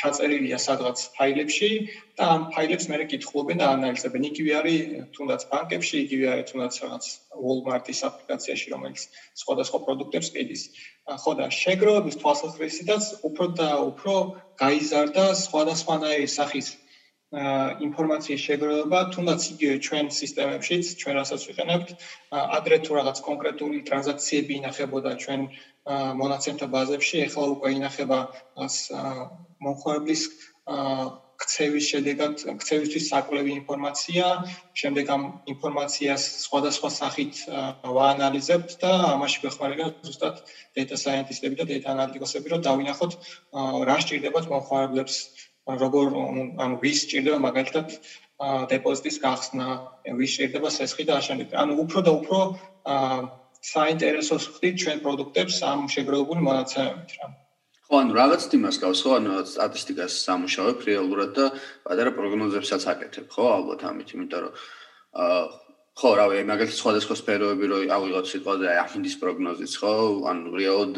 ჩაწერილია 0.00 0.58
სადღაც 0.58 0.98
ფაილებში 1.16 1.70
და 2.18 2.24
ამ 2.32 2.42
ფაილებს 2.52 2.88
მე 2.90 3.06
კითხულობენ 3.12 3.62
და 3.62 3.66
ანალიზებენ. 3.76 4.22
იგივე 4.32 4.52
არის 4.60 4.80
თუნდაც 5.16 5.42
ბანკებში, 5.52 5.96
იგივე 6.04 6.26
არის 6.32 6.46
თუნდაც 6.52 6.74
რაღაც 6.82 7.04
Walmart-ის 7.44 8.00
აპლიკაციაში, 8.08 8.66
რომელიც 8.74 9.02
სხვადასხვა 9.42 9.78
პროდუქტებს 9.86 10.28
ყიდის. 10.34 10.62
ხო 11.22 11.32
და 11.38 11.46
შეგროვების 11.50 12.18
თვალსაზრისითაც 12.20 13.04
უფრო 13.28 13.44
და 13.58 13.70
უფრო 13.90 14.14
გაიზარდა 14.62 15.24
სხვადასხვანაირი 15.44 16.28
სახის 16.28 16.81
ინფორმაციის 17.32 18.42
შეგროვება, 18.44 18.98
თუნდაც 19.14 19.44
იგივე 19.54 19.76
ჩვენ 19.86 20.06
სისტემებშიც, 20.12 20.84
ჩვენ 21.00 21.14
რასაც 21.16 21.40
ვიყენებთ, 21.48 21.88
ადრე 22.58 22.76
თუ 22.84 22.92
რაღაც 23.00 23.18
კონკრეტული 23.28 23.78
ტრანზაქციები 23.88 24.52
ინახებოდა 24.60 25.12
ჩვენ 25.24 25.40
მონაცემთა 26.20 26.66
ბაზებში, 26.76 27.16
ეხლა 27.26 27.44
უკვე 27.56 27.68
ინახება 27.80 28.18
ას 28.68 28.76
მომხმარებლის 29.64 30.22
ქცევის 31.42 31.86
შედეგად, 31.90 32.34
ქცევისთვის 32.60 33.08
საკვლევი 33.10 33.52
ინფორმაცია, 33.60 34.26
შემდეგ 34.78 35.06
ამ 35.14 35.22
ინფორმაციას 35.52 36.22
სხვადასხვა 36.44 36.90
სახით 36.96 37.40
ვაანალიზებთ 37.96 38.76
და 38.82 38.92
ამაში 39.16 39.42
გვეხმარება 39.42 39.88
ზუსტად 40.06 40.44
data 40.78 41.00
scientist-ები 41.02 41.58
და 41.58 41.66
data 41.72 41.88
analytics-ები, 41.96 42.52
რომ 42.54 42.62
დავინახოთ 42.68 43.12
რა 43.90 43.96
სჭირდებათ 44.04 44.46
მომხმარებლებს 44.52 45.16
როგორ 45.66 46.06
ანუ 46.58 46.74
ვის 46.82 47.00
ჭირდება 47.06 47.38
მაგალითად 47.38 47.86
დეპოზიტის 48.72 49.16
გახსნა, 49.22 49.66
ვის 50.18 50.30
ჭირდება 50.34 50.68
სესხი 50.74 51.04
და 51.06 51.22
ამავდროულად. 51.22 51.54
ანუ 51.62 51.72
უფრო 51.84 51.98
და 52.02 52.12
უფრო 52.18 52.38
საინტერესოს 53.62 54.44
ხდით 54.58 54.74
ჩვენ 54.82 54.98
პროდუქტებს 55.06 55.62
ამ 55.62 55.86
შეგროვებული 55.86 56.40
მონაცემებით 56.42 57.12
რა. 57.22 57.26
ხო, 57.86 57.94
ანუ 58.02 58.12
რაღაც 58.18 58.42
თემას 58.50 58.76
გავს, 58.82 59.00
ხო, 59.06 59.10
ანუ 59.22 59.30
სტატისტიკას 59.46 60.12
სამუშაოებ 60.26 60.78
რეალურად 60.82 61.30
და 61.38 61.46
პატარა 61.86 62.10
პროგნოზებსაც 62.18 62.82
აკეთებ, 62.90 63.26
ხო, 63.30 63.44
ალბათ 63.58 63.80
ამით, 63.86 64.08
იმიტომ 64.18 64.40
რომ 64.42 64.52
აა 65.22 65.42
ხო, 65.92 66.10
რავი, 66.18 66.36
მაგალითად 66.48 66.78
სხვადასხვა 66.82 67.14
სფეროები 67.22 67.66
რო 67.70 67.78
ავიღოთ 67.92 68.26
სიტყვაზე, 68.32 68.66
აი 68.72 68.78
ამინდის 68.82 69.16
პროგნოზიც, 69.22 69.72
ხო, 69.78 69.94
ანუ 70.32 70.46
რეალურად 70.58 70.96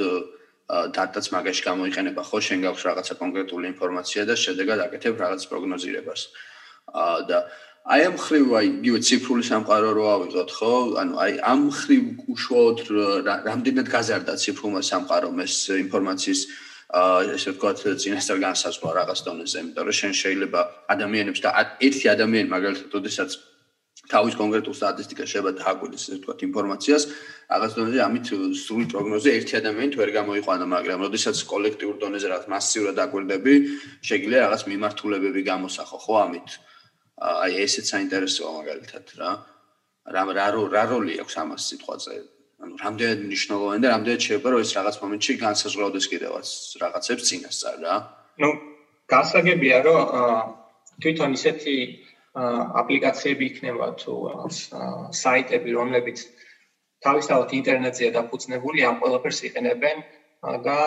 დატაც 0.68 1.26
მაგაში 1.28 1.62
გამოიყენება 1.68 2.22
ხო? 2.24 2.38
შენ 2.40 2.58
გაქვს 2.64 2.84
რაღაცა 2.88 3.14
კონკრეტული 3.20 3.66
ინფორმაცია 3.74 4.22
და 4.24 4.34
შედეგად 4.44 4.78
აკეთებ 4.88 5.14
რაღაც 5.20 5.42
პროგნოზირებას. 5.52 6.20
აა 6.88 7.20
და 7.28 7.38
აი 7.84 8.00
ამ 8.08 8.16
ხრივ 8.16 8.46
აი 8.56 8.66
იგივე 8.80 8.98
ციფრული 9.04 9.44
სამყარო 9.44 9.90
რო 9.92 10.04
ავიღოთ 10.16 10.50
ხო? 10.56 10.74
ანუ 11.04 11.14
აი 11.20 11.32
ამ 11.52 11.62
ხრივ 11.68 12.04
უშუალოდ 12.32 12.78
რამდენად 13.44 13.88
გაზარდა 13.92 14.32
ციფრულმა 14.40 14.80
სამყარომ 14.88 15.36
ეს 15.44 15.54
ინფორმაციის 15.84 16.40
აა 16.96 17.20
ესე 17.36 17.50
ვთქვათ 17.52 17.78
წინასწარ 18.00 18.38
განსაზღვრა 18.48 18.90
რაღაც 19.00 19.20
დონეზე? 19.28 19.56
იმიტომ 19.60 19.84
რომ 19.84 19.96
შენ 20.00 20.12
შეიძლება 20.22 20.60
ადამიანებს 20.94 21.40
და 21.44 21.50
ერთი 21.86 22.06
ადამიანი 22.14 22.48
მაგალითად 22.56 22.92
ოდესაც 23.00 23.30
თავის 24.12 24.34
კონკრეტულ 24.36 24.74
სტატისტიკას 24.76 25.28
შეიძლება 25.32 25.52
დააგვირდეს 25.60 26.02
ესე 26.04 26.16
ვთქვათ 26.18 26.40
ინფორმაციას 26.48 27.02
რაღაც 27.54 27.72
დონეზე 27.78 28.00
ამით 28.04 28.26
სრული 28.60 28.86
პროგნოზი 28.92 29.28
ერთი 29.32 29.54
ადამიანით 29.60 29.94
ვერ 30.00 30.10
გამოიყვანა, 30.18 30.64
მაგრამ 30.74 30.98
როდესაც 31.06 31.36
კოლექტიურ 31.52 31.96
დონეზე 32.02 32.26
რაღაც 32.32 32.46
მასიურად 32.54 32.96
აკვირდები, 33.04 33.54
შეგიძლია 34.08 34.40
რაღაც 34.44 34.62
მიმართულებები 34.72 35.40
გამოსახო, 35.50 35.96
ხო 36.04 36.14
ამით? 36.24 36.48
აი 37.24 37.52
ესეც 37.64 37.86
საინტერესოა 37.94 38.50
მაგალითად 38.58 39.04
რა. 39.20 39.30
რა 40.14 40.22
რა 40.36 40.46
რა 40.52 40.82
როლი 40.92 41.14
აქვს 41.22 41.34
ამას 41.42 41.62
სიტყვაზე? 41.70 42.16
ანუ 42.64 42.74
რამდენად 42.80 43.20
მნიშვნელოვანი 43.28 43.80
და 43.84 43.88
რამდენად 43.94 44.20
შეიძლება 44.24 44.48
რომ 44.52 44.60
ეს 44.64 44.70
რაღაც 44.78 44.96
მომენტში 45.02 45.32
განსაზღვრავდეს 45.44 46.06
კიდევაც 46.12 46.48
რაღაცებს 46.82 47.24
წინასწარ 47.28 47.76
რა. 47.84 47.94
ნუ 48.40 48.50
გასაგებია 49.12 49.78
რომ 49.84 50.00
თვითონ 51.02 51.30
ისეთი 51.38 51.74
აპლიკაციები 52.34 53.46
იქნება 53.52 53.86
თუ 54.02 54.14
საიტები 55.14 55.76
რომლებიც 55.78 56.24
თავისთავად 57.06 57.54
ინტერნეტზე 57.60 58.10
დაფუძნებული 58.16 58.84
ამ 58.88 58.98
ყველაფერს 59.02 59.40
იყენებენ 59.50 60.04
და 60.66 60.78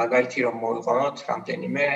მაგალითი 0.00 0.46
რომ 0.46 0.56
მოვიყვანოთ 0.64 1.24
რამდენიმე 1.30 1.86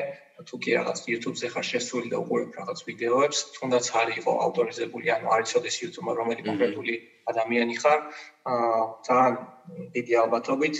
თუ 0.42 0.58
კი 0.58 0.70
რაღაც 0.74 0.98
YouTube-ზე 1.06 1.48
ხარ 1.54 1.66
შესული 1.70 2.10
და 2.10 2.18
უყურებ 2.18 2.56
რაღაც 2.58 2.78
ვიდეოებს, 2.88 3.38
თუნდაც 3.54 3.86
არ 4.00 4.08
იყო 4.18 4.32
ავტორიზებული, 4.46 5.06
ანუ 5.14 5.30
არ 5.30 5.40
იცოდეს 5.46 5.76
YouTube-მა 5.84 6.12
რომელი 6.18 6.42
კონკრეტული 6.48 6.94
ადამიანი 7.30 7.76
ხარ, 7.82 8.00
აა 8.50 8.82
ძალიან 9.06 9.34
დიდი 9.94 10.14
ალბათობით 10.24 10.74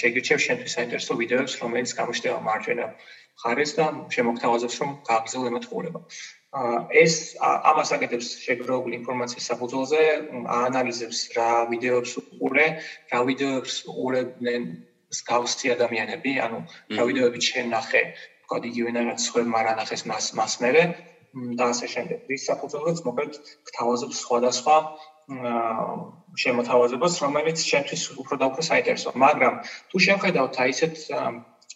შეგირჩევ 0.00 0.38
შენთვის 0.46 0.72
საინტერესო 0.78 1.12
ვიდეოებს, 1.20 1.54
რომელიც 1.62 1.90
გამოჩნდება 2.00 2.38
მარჯვენა 2.48 2.86
მხარეს 3.36 3.72
და 3.78 3.86
შემოგთავაზებს 4.16 4.76
რომ 4.82 4.90
გააგზავნო 5.10 5.48
ემოთ 5.52 5.64
ყურება. 5.70 6.00
ეს 6.48 7.36
ამას 7.44 7.90
აკეთებს 7.92 8.28
შეგროვებული 8.40 8.96
ინფორმაციის 8.98 9.48
საფუძველზე, 9.50 10.00
აანალიზებს 10.58 11.18
რა 11.36 11.48
ვიდეოებს 11.72 12.12
უყურე, 12.22 12.66
რა 13.12 13.20
ვიდეოებს 13.28 13.74
უყურებდნენ 13.92 14.64
მსგავსი 15.12 15.72
ადამიანები, 15.76 16.32
ანუ 16.46 16.58
რა 16.96 17.02
ვიდეოები 17.10 17.40
შენახე, 17.48 18.02
თქვა 18.48 18.58
იგივენაირად 18.70 19.20
სხვებმა 19.20 19.60
რა 19.68 19.76
ნახეს 19.82 20.02
მას 20.08 20.32
მას 20.40 20.56
მერე 20.64 20.82
და 21.60 21.64
ასე 21.68 21.86
შემდეგ. 21.94 22.18
ის 22.32 22.48
საფუძველზეც 22.48 22.98
მოკლედ 23.04 23.32
გთავაზობ 23.68 24.12
სხვადასხვა 24.16 24.76
შემოთავაზებას, 26.42 27.14
რომელიც 27.24 27.58
შენთვის 27.60 28.02
უფრო 28.24 28.34
და 28.40 28.44
უფრო 28.48 28.62
საინტერესოა, 28.64 29.12
მაგრამ 29.20 29.54
თუ 29.92 29.96
შევხედავთ 30.06 30.54
აი 30.64 30.72
ესეთ 30.72 30.96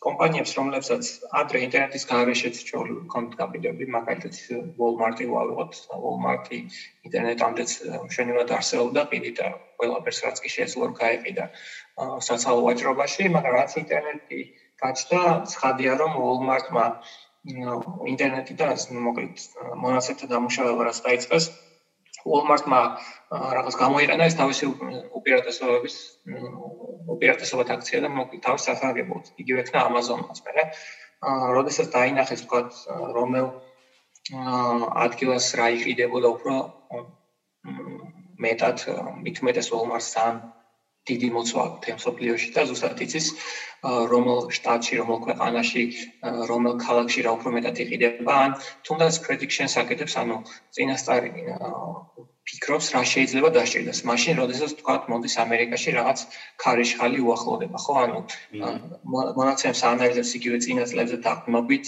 კომპანიებს, 0.02 0.52
რომლებსაც 0.59 1.09
ადრე 1.40 1.62
ინტერნეტის 1.66 2.04
გარეშეც 2.11 2.61
ჩოლქონდ 2.68 3.37
კაპიტები, 3.38 3.87
მაგალითად 3.97 4.38
Walmart-ი 4.80 5.28
ვავიღოთ, 5.30 5.78
Walmart-ი 6.04 6.59
ინტერნეტამდეც 7.06 7.71
მშვენივრად 8.09 8.54
არსებობდა, 8.59 9.04
ყიდით 9.12 9.37
და 9.42 9.50
ყველაფერს 9.82 10.23
რაც 10.26 10.42
კი 10.42 10.52
შეეძლო 10.56 10.90
გაეყიდა 10.99 11.47
საცალო 12.28 12.64
ვაჭრობაში, 12.68 13.28
მაგრამ 13.37 13.59
რაც 13.61 13.76
ინტერნეტი 13.82 14.40
გაჩნდა, 14.82 15.21
ცხადია 15.54 15.92
რომ 16.02 16.18
Walmart-მა 16.23 16.87
ინტერნეტიდან 18.12 19.02
მოკლედ 19.06 19.47
მონაცემთა 19.82 20.26
დამუშავება 20.35 20.90
რაც 20.90 20.99
დაიწყეს, 21.06 21.47
Walmart-მა 22.31 22.81
რაღაც 23.57 23.75
გამოიყენა 23.83 24.29
ეს 24.31 24.37
თავისი 24.38 24.69
უპირატესობების 25.19 25.97
უპირატესობათ 27.14 27.73
აქცია 27.76 28.00
და 28.05 28.11
მოკლედ 28.17 28.43
თავის 28.47 28.67
სასარგებლოდ. 28.69 29.25
იგივე 29.43 29.62
ხნა 29.69 29.81
Amazon-ს 29.91 30.45
მერე. 30.47 30.64
აა, 31.23 31.50
როდესაც 31.57 31.87
დაინახეს 31.97 32.45
თქვა 32.47 32.61
რომელ 33.19 33.47
აა 34.38 34.91
ადგილას 35.07 35.47
რა 35.59 35.67
იყიდებოდა 35.79 36.29
უფრო 36.37 36.55
მეტად 38.47 38.79
მithumetes 39.26 39.71
Walmart-ს 39.75 40.14
ძალიან 40.17 40.37
დიდი 41.11 41.28
მოცვა 41.35 41.64
თემსოფლიოში 41.85 42.49
და 42.54 42.62
ზუსტად 42.71 43.00
იცის 43.06 43.26
რომელ 43.82 44.44
შტატში, 44.54 44.99
რომელ 45.02 45.18
ქვეყანაში, 45.26 45.82
რომელ 46.50 46.75
ქალაქში 46.85 47.25
რა 47.26 47.32
უფრო 47.38 47.50
მეტად 47.56 47.80
იყიდება, 47.85 48.35
ან 48.47 48.52
თუნდაც 48.87 49.18
predictions 49.26 49.75
აკეთებს, 49.82 50.14
ანუ 50.23 50.37
წინასწარი 50.78 51.30
ფიქრობს 52.47 52.87
რა 52.94 53.02
შეიძლება 53.06 53.50
დასჭირდეს. 53.54 54.02
მაშინ, 54.11 54.38
როდესაც 54.42 54.71
თქვა 54.78 54.94
მონდის 55.11 55.35
ამერიკაში 55.42 55.90
რაღაც 55.99 56.18
ქარიშხალი 56.62 57.18
უახლოვდება, 57.26 57.78
ხო? 57.85 57.94
ანუ 58.02 58.18
მონაცემს 59.38 59.82
ანალიზებს 59.90 60.32
იგივე 60.38 60.59
წინა 60.66 60.87
წლებზე 60.90 61.18
დაყნობით, 61.26 61.87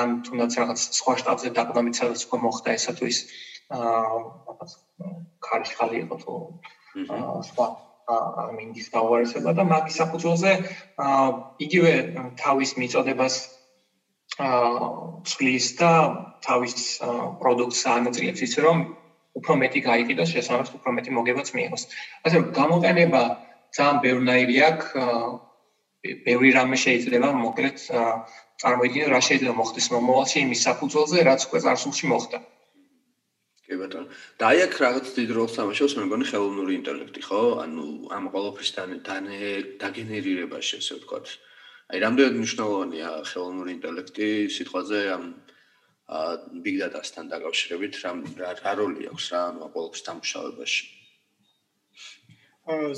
ან 0.00 0.08
თუნდაც 0.28 0.52
რაღაც 0.60 0.80
სხვა 1.00 1.14
შტატზე 1.20 1.48
დაყნობით, 1.60 1.94
სადაც 2.00 2.20
უკვე 2.28 2.38
მოხდა 2.44 2.68
ესა 2.76 2.92
თუ 3.00 3.04
ის 3.12 3.18
აა 3.68 4.68
ქარიშხალი 5.44 5.96
იყო 6.04 6.16
თუ 6.24 6.32
აა 7.08 7.40
სხვა 7.48 7.66
ამინდის 8.08 8.88
გაუარესება 8.94 9.52
და 9.58 9.64
მაგის 9.68 9.96
საფუძველზე 10.00 10.52
იგივე 11.64 11.92
თავის 12.40 12.70
მიწოდებას 12.80 13.36
ცვლის 15.32 15.66
და 15.80 15.92
თავის 16.46 16.86
პროდუქტს 17.42 17.82
ანაწილებს 17.96 18.44
ისე 18.48 18.64
რომ 18.64 18.82
უფრო 19.40 19.56
მეტი 19.62 19.80
გაიყიდოს 19.88 20.32
შესაძლოა 20.36 20.80
უფრო 20.80 20.90
მეტი 20.98 21.10
მოგებაც 21.18 21.48
მიიღოს. 21.58 21.82
ასე 22.24 22.34
რომ 22.40 22.46
გამოყენება 22.60 23.22
ძალიან 23.76 23.96
ბევრნაირი 24.04 24.56
აქვს 24.68 24.86
ბევრი 26.26 26.50
რამე 26.58 26.76
შეიძლება 26.84 27.28
მოკლედ 27.44 27.76
წარმოიდგინო 28.62 29.08
რა 29.14 29.20
შეიძლება 29.28 29.58
მოხდეს 29.60 29.90
მომავალში 29.94 30.38
იმის 30.46 30.64
საფუძველზე 30.68 31.18
რაც 31.28 31.40
უკვე 31.48 31.58
წარსულში 31.66 32.06
მოხდა. 32.12 32.38
აა 32.38 32.57
კი 33.68 33.76
ბატონო. 33.80 34.08
და 34.40 34.44
აი 34.48 34.58
აქ 34.66 34.74
რაღაც 34.84 35.06
დიდ 35.18 35.30
როლს 35.38 35.56
თამაშობს 35.58 35.94
მე 35.98 36.02
მგონი 36.08 36.24
ხელოვნური 36.32 36.72
ინტელექტი, 36.80 37.20
ხო? 37.28 37.42
ანუ 37.64 37.84
ამ 38.16 38.24
ყოველფრის 38.32 38.70
დაგენერირებაში, 39.82 40.74
ასე 40.80 40.92
ვთქვათ. 40.98 41.26
აი 41.88 41.98
რამდენად 42.04 42.34
მნიშვნელოვანია 42.36 43.10
ხელოვნური 43.28 43.70
ინტელექტი 43.76 44.28
სიტყვაზე 44.56 45.00
ამ 45.16 45.24
big 46.64 46.76
data-სთან 46.80 47.28
დაკავშირებით 47.32 47.94
რა 48.04 48.12
რა 48.60 48.72
როლი 48.80 49.08
აქვს 49.12 49.26
რა 49.32 49.40
ანუ 49.48 49.68
ყოველთვის 49.72 50.02
დამუშავებაში 50.08 50.84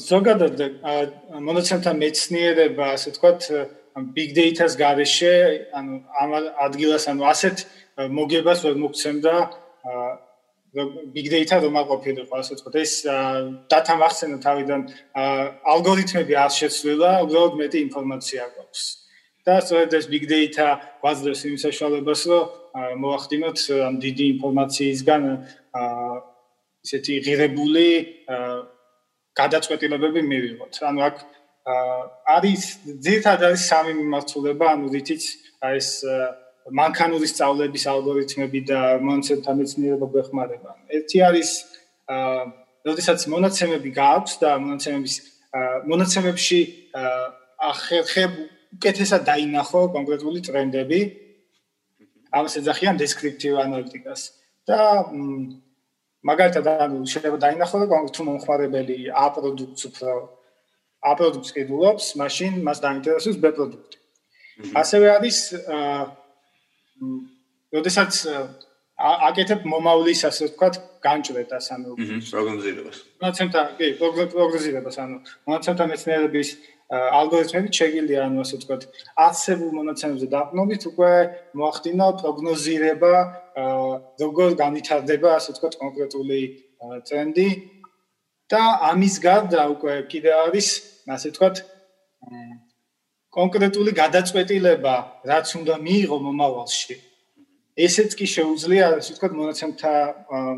ზოგადად 0.06 0.62
მონაცემთა 1.48 1.92
მეცნიერება 2.02 2.86
ასე 2.94 3.14
ვთქვათ 3.14 3.42
big 4.18 4.30
data-ს 4.38 4.74
გარეშე 4.82 5.34
ანუ 5.78 5.94
ამ 6.22 6.30
ადგილას 6.66 7.06
ანუ 7.14 7.22
ასეთ 7.34 7.66
მოგებას 8.18 8.66
ვერ 8.66 8.76
მოგცემდა 8.84 9.34
big 11.14 11.26
data 11.34 11.58
რომ 11.64 11.74
აყოფილიყო 11.82 12.34
ასე 12.40 12.54
ვთქვათ 12.54 12.76
ეს 12.84 12.92
data 13.72 13.94
მახსენე 14.02 14.38
თავიდან 14.46 14.80
ალგორითმები 15.74 16.34
არ 16.44 16.52
შეცვლილა 16.60 17.10
უბრალოდ 17.26 17.54
მეტი 17.62 17.78
ინფორმაცია 17.86 18.42
გვაქვს 18.54 18.82
და 19.46 19.54
სწორედ 19.66 19.90
ეს 19.98 20.06
big 20.12 20.24
data 20.30 20.66
გვაძლევს 21.02 21.42
იმ 21.50 21.56
საშუალებას 21.66 22.22
რომ 22.30 22.44
მოახდინოთ 23.02 23.58
ამ 23.88 23.94
დიდი 24.04 24.24
ინფორმაციისგან 24.34 25.22
ისეთი 26.86 27.14
ღირებული 27.26 27.86
გადაწყვეტილებები 29.40 30.20
მივიღოთ. 30.30 30.74
ანუ 30.90 31.00
აქ 31.08 31.16
არის 32.36 32.62
ძირითადად 33.04 33.42
არის 33.50 33.62
სამი 33.70 33.92
მიმართულება, 34.00 34.66
ანუ 34.74 34.86
რითიც 34.94 35.22
ეს 35.76 35.88
მანქანური 36.70 37.26
სწავლების 37.30 37.84
ალგორითმები 37.92 38.60
და 38.70 38.80
მონაცემთა 39.02 39.52
მეცნიერება 39.58 40.06
გვეხმარება. 40.14 40.70
ერთი 40.96 41.18
არის 41.28 41.50
აა, 42.10 42.42
როდესაც 42.86 43.26
მონაცემები 43.32 43.90
გააქვს 43.92 44.34
და 44.40 44.50
მონაცემების 44.62 45.14
მონაცემებში 45.90 46.60
ახერხებ 47.70 48.32
უკეთესად 48.78 49.24
დაინახო 49.26 49.80
კონკრეტული 49.94 50.40
ტრენდები, 50.46 51.00
ამას 52.30 52.54
ეძახიან 52.60 53.00
descriptive 53.00 53.58
analytics 53.58 54.30
და 54.70 55.10
მაგალითად 56.22 56.64
ანუ 56.86 57.02
შეიძლება 57.10 57.38
დაინახო 57.44 57.76
და 57.82 57.86
თუ 58.14 58.22
მომხმარებელი 58.28 58.96
A 59.10 59.26
პროდუქტს 59.34 59.82
უფრო 59.90 60.14
A 61.02 61.12
პროდუქტს 61.18 61.52
კიდულობს, 61.56 62.04
მაშინ 62.20 62.62
მას 62.62 62.78
დაინტერესებს 62.84 63.38
B 63.42 63.44
პროდუქტი. 63.56 63.96
ასევე 64.76 65.06
არის 65.16 65.38
აა 65.66 66.19
როდესაც 67.74 68.12
აკეთებ 69.00 69.64
მომავლის 69.72 70.20
ასე 70.28 70.50
ვთქვათ 70.50 70.74
განჭრედას 71.04 71.66
ანუ 71.72 71.94
პროგნოზირებას. 71.96 72.96
მონაცემთა 73.22 73.60
კი 73.78 73.86
პროგნოზირებას 74.00 74.96
ანუ 75.04 75.16
მონაცემთა 75.48 75.84
მეცნიერების 75.92 76.48
ალგორითმები 76.90 77.70
შეგიძლია 77.78 78.20
ანუ 78.26 78.38
ასე 78.44 78.54
ვთქვათ 78.60 78.82
არსებულ 79.24 79.70
მონაცემებზე 79.78 80.26
დაყნობით 80.34 80.82
უკვე 80.90 81.12
მოახდინო 81.60 82.08
პროგნოზირება 82.20 83.12
როგორ 84.22 84.48
განვითარდება 84.62 85.28
ასე 85.38 85.48
ვთქვათ 85.54 85.74
კონკრეტული 85.82 86.40
ტრენდი 87.06 87.48
და 88.50 88.62
ამის 88.90 89.14
გარდა 89.22 89.62
უკვე 89.74 89.94
კიდე 90.10 90.32
არის 90.44 90.68
ასე 91.14 91.30
ვთქვათ 91.30 91.56
კონკრეტული 93.38 93.90
გადაწყვეტილება 94.02 94.94
რაც 95.30 95.46
უნდა 95.60 95.74
მიიღო 95.86 96.16
მომავალში 96.26 96.96
ესეც 97.86 98.16
კი 98.18 98.26
შეუძლია 98.36 98.86
ასე 98.98 99.14
ვთქვათ 99.14 99.32
მონაცემთა 99.40 99.92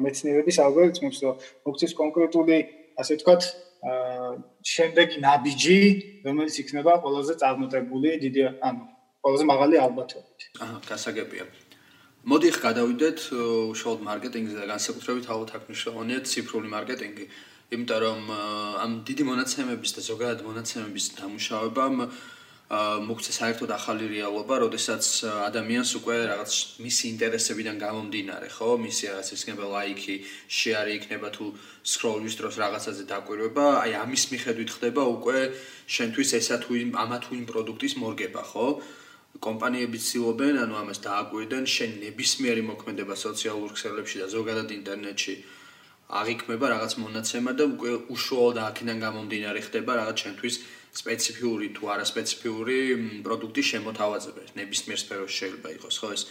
მეცნიერების 0.05 0.57
ალგორითმებს 0.67 1.19
რომ 1.25 1.35
მოგცეს 1.69 1.93
კონკრეტული 2.01 2.57
ასე 3.03 3.13
ვთქვათ 3.21 3.43
შემდეგი 3.83 5.19
ნაბიჯი, 5.23 5.79
რომელიც 6.23 6.55
იქნება 6.63 6.93
ყველაზე 7.03 7.35
წარმატებული, 7.43 8.11
დიდი, 8.23 8.43
ანუ 8.63 8.83
ყველაზე 9.23 9.45
მაღალი 9.51 9.77
ალბათობით. 9.83 10.39
აჰა, 10.63 10.79
გასაგებია. 10.87 11.45
მოდი 12.23 12.49
ხ 12.55 12.59
გადავიდეთ 12.63 13.19
უშუალოდ 13.75 14.03
მარკეტინგზე 14.07 14.55
და 14.63 14.67
განსაკუთრებით 14.71 15.27
ალბათ 15.27 15.51
აქ 15.59 15.63
მნიშვნელოვანია 15.67 16.19
ციფრული 16.31 16.69
მარკეტინგი, 16.71 17.25
იმიტომ 17.75 17.99
რომ 18.07 18.21
ამ 18.85 18.93
დიდი 19.03 19.23
მონაცემების 19.27 19.91
და 19.99 20.01
ზოგადად 20.07 20.41
მონაცემების 20.47 21.05
დამუშავებამ 21.19 21.97
მოგცე 22.73 23.33
საერთოდ 23.37 23.71
ახალი 23.77 24.07
რეალობა, 24.09 24.57
როდესაც 24.65 25.05
ადამიანს 25.29 25.91
უკვე 25.99 26.17
რაღაც 26.33 26.53
მისი 26.81 27.05
ინტერესებიდან 27.13 27.77
გამომდინარე, 27.77 28.49
ხო, 28.49 28.69
მისი 28.81 29.03
რაღაც 29.13 29.29
ისქნება 29.37 29.65
ლაიქი, 29.77 30.17
შეარი 30.49 30.93
იქნება 30.97 31.29
თუ 31.37 31.53
სკროლის 31.85 32.35
დროს 32.41 32.55
რაღაცაზე 32.65 33.05
დაკვირვება, 33.13 33.67
აი 33.85 33.93
ამის 34.01 34.25
მიხედვით 34.33 34.71
ხდება 34.73 35.03
უკვე 35.05 35.39
შენთვის 35.85 36.31
ესა 36.41 36.57
თუ 36.65 36.73
იმ 36.81 36.91
ამა 36.97 37.19
თუ 37.21 37.31
იმ 37.37 37.45
პროდუქტის 37.53 37.95
მორგება, 38.01 38.41
ხო? 38.41 38.67
კომპანიები 39.37 39.99
ცდილობენ, 40.01 40.55
ანუ 40.65 40.75
ამას 40.81 40.99
დააკვირდნენ 41.05 41.65
შენ 41.77 41.91
ნებისმიერი 42.09 42.63
მოქმედება 42.73 43.15
სოციალურ 43.17 43.71
ქსელებში 43.77 44.17
და 44.25 44.27
ზოგადად 44.33 44.69
ინტერნეტში 44.81 45.35
აღიქმება 46.13 46.67
რაღაც 46.73 46.93
მონაცემა 47.01 47.53
და 47.57 47.65
უკვე 47.73 47.93
უშუალოდ 48.13 48.57
აქედან 48.69 48.99
გამომდინარე 49.01 49.61
ხდება 49.65 49.93
რაღაც 50.01 50.17
შენთვის 50.25 50.57
სპეციფიური 50.93 51.69
თუ 51.77 51.89
არასპეციფიური 51.95 52.79
პროდუქტის 53.27 53.67
შემოთავაზება. 53.73 54.43
ნებისმიერ 54.61 54.99
სფეროში 55.03 55.37
შეიძლება 55.41 55.69
იყოს, 55.77 55.95
ხო 56.03 56.09
ეს? 56.17 56.23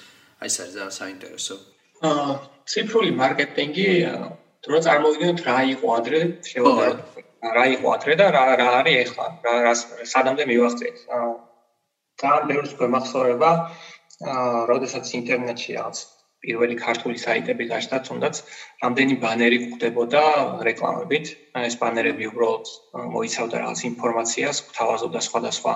აი 0.41 0.47
ეს 0.51 0.55
არის 0.61 0.73
ძალიან 0.77 0.93
საინტერესო. 1.01 1.55
აა 2.09 2.33
ციფრული 2.71 3.11
მარკეტინგი 3.21 3.87
თუ 4.61 4.79
წარმოვიდგინოთ 4.85 5.39
რა 5.49 5.57
იყო 5.73 5.87
ადრე, 5.97 6.19
შევადაროთ 6.51 6.99
რა 7.57 7.65
იყო 7.75 7.87
ადრე 7.95 8.13
და 8.21 8.25
რა 8.37 8.43
რა 8.61 8.67
არის 8.81 9.09
ახლა, 9.09 9.27
რა 9.45 9.53
რა 9.65 9.73
სადამდე 10.13 10.43
მივახცეთ. 10.51 10.97
აა 11.17 11.29
ძალიან 12.21 12.43
ბევრი 12.51 12.73
გვემახსოვრება 12.81 13.51
აა 14.31 14.65
როდესაც 14.71 15.05
ინტერნეტში 15.19 15.71
რაღაც 15.77 15.97
პირველი 16.41 16.75
ქართული 16.81 17.17
საიტები 17.21 17.67
გაჩნდა, 17.71 17.97
თუნდაც 18.07 18.35
რამდენი 18.83 19.15
ბანერი 19.23 19.57
გვხდებოდა 19.63 20.23
რეკლამებით. 20.67 21.25
ეს 21.67 21.75
ბანერები 21.81 22.29
უბრალოდ 22.31 22.65
მოიცავდა 23.15 23.55
რაღაც 23.63 23.81
ინფორმაციას, 23.91 24.57
გვთავაზობდა 24.69 25.19
სხვადასხვა 25.27 25.73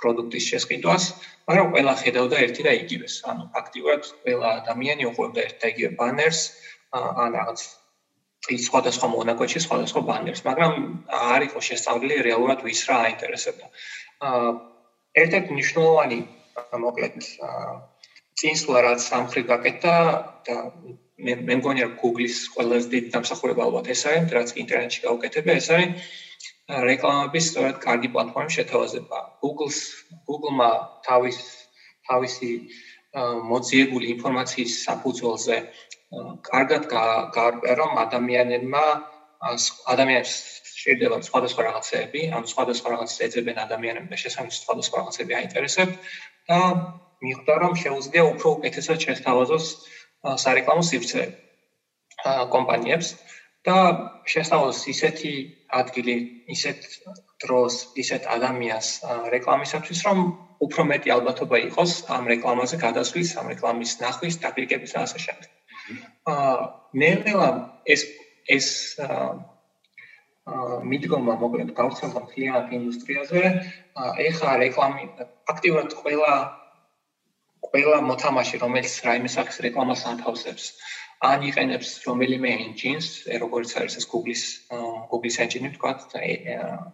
პროდუქტის 0.00 0.44
შესყიდვას, 0.50 1.04
მაგრამ 1.48 1.66
ყველა 1.74 1.94
ხედავდა 2.02 2.36
ერთი 2.46 2.62
და 2.68 2.72
იგივეს. 2.82 3.14
ანუ 3.30 3.42
ფაქტიურად 3.54 4.02
ყველა 4.22 4.48
ადამიანი 4.62 5.04
უყურებდა 5.10 5.40
ერთ 5.48 5.56
და 5.62 5.66
იგივე 5.74 5.90
ბანერს, 6.00 6.40
ან 6.94 7.30
რაღაც 7.38 7.60
ის 8.54 8.62
სხვადასხვა 8.70 9.06
მონაკვეთში 9.12 9.60
სხვადასხვა 9.66 10.00
ბანერს, 10.08 10.42
მაგრამ 10.48 10.74
არ 11.34 11.40
იყო 11.48 11.60
შესწავლილი 11.68 12.16
რეალურად 12.28 12.64
ვის 12.64 12.80
რა 12.88 12.96
აინტერესებდა. 13.08 13.66
აა 14.28 14.50
ერთ-ერთი 15.22 15.50
მნიშვნელოვანი 15.58 16.18
მოკლედ 16.84 17.16
აა 17.48 17.72
წინსვლა 18.38 18.78
რაც 18.86 19.04
სამხრეთ 19.10 19.46
გაკეთდა 19.52 19.94
და 20.48 20.56
მე 21.26 21.34
მე 21.46 21.54
მგონი 21.60 21.82
რომ 21.84 21.94
Google-ის 22.02 22.36
ყველაზე 22.54 22.88
დიდი 22.94 23.08
დამსახურება 23.14 23.62
ალბათ 23.66 23.86
ეს 23.94 24.02
არის, 24.10 24.26
რაც 24.38 24.48
ინტერნეტში 24.62 25.00
გაუკეთებია, 25.06 25.54
ეს 25.60 25.68
არის 25.74 26.10
რეკლამების 26.88 27.44
სწორედ 27.50 27.76
კარგი 27.86 28.08
პლატფორმის 28.14 28.56
შეთავაზება. 28.58 29.18
Google-ს 29.42 29.78
Google-მა 30.28 30.70
თავის 31.08 31.38
თავისი 32.08 32.50
მოძიებული 33.50 34.06
ინფორმაციის 34.14 34.72
საფუძველზე 34.86 35.56
კარგად 36.50 36.82
გაარკვია 36.92 37.74
რომ 37.80 37.92
ადამიანებმა 38.04 38.84
ადამიანებს 39.94 40.34
შეიძლება 40.78 41.18
სხვადასხვა 41.28 41.62
რაღაცები, 41.68 42.20
ან 42.36 42.46
სხვადასხვა 42.52 42.88
რაღაცებს 42.94 43.24
ეძებენ 43.26 43.56
ადამიანებს 43.66 44.10
და 44.12 44.16
შესაძლოა 44.22 44.58
სხვადასხვა 44.62 44.96
რაღაცები 45.02 45.32
აინტერესებთ 45.40 45.94
და 46.48 46.58
მიხვდა 47.26 47.54
რომ 47.62 47.72
შეუძლია 47.82 48.24
უფრო 48.32 48.48
უკეთესად 48.58 48.98
შესთავაზოს 49.06 49.66
სარეკლამო 50.44 50.82
სივრცეები 50.90 51.34
კომპანიებს 52.54 53.08
და 53.66 53.76
შესთავაზოს 54.32 54.82
ისეთი 54.94 55.32
ადგილი, 55.80 56.16
ისეთ 56.54 56.86
დროს, 57.44 57.74
ისეთ 58.02 58.26
ადამიანს 58.34 58.88
რეკლამისათვის, 59.34 60.00
რომ 60.08 60.18
უფრო 60.64 60.84
მეტი 60.90 61.12
ალბათობა 61.16 61.58
იყოს 61.68 61.92
ამ 62.16 62.30
რეკლამაზე 62.32 62.76
გადასვლის, 62.82 63.34
ამ 63.38 63.52
რეკლამის 63.52 63.92
ნახვის, 64.02 64.40
დაკრიკების 64.44 64.94
და 64.96 65.04
ასე 65.06 65.18
შემდეგ. 65.26 65.50
აა 66.32 66.56
ნელ-ნელა 67.02 67.50
ეს 67.94 68.02
ეს 68.48 68.66
აა 69.04 69.28
მიდგომა 70.90 71.34
მოკლედ 71.42 71.70
გავრცელდა 71.78 72.20
მთლიანად 72.24 72.72
ინდუსტრიაზე. 72.78 73.42
ეხა 74.28 74.50
რეკლამი 74.64 75.04
აქტიურად 75.52 75.92
ყველა 76.00 76.32
ყველა 77.64 77.98
მოთამაშე 78.10 78.60
რომელიც 78.64 78.94
რაიმე 79.06 79.30
სახის 79.34 79.60
რეკლამას 79.66 80.04
ათავსებს 80.12 80.72
ან 81.28 81.42
იყენებს 81.42 81.88
რომელიმე 82.06 82.50
engine-ს, 82.64 83.26
როგორც 83.42 83.72
არის 83.80 83.94
ეს 83.98 84.06
Google-ის 84.12 84.42
Google-ის 85.10 85.38
engine-ი 85.42 85.70
თქვა 85.74 85.92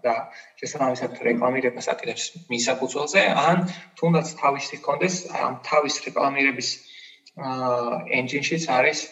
და 0.05 0.14
შესაბამისად 0.61 1.18
რეკლამირებას 1.29 1.90
აკეთებს 1.92 2.24
მის 2.48 2.64
საფუძველზე, 2.70 3.24
ან 3.48 3.68
თუნდაც 4.00 4.33
თავისი 4.40 4.81
კონდეს 4.87 5.18
ამ 5.44 5.61
თავის 5.68 6.00
რეკლამირების 6.09 6.70
engine-შიც 8.20 8.64
არის 8.79 9.05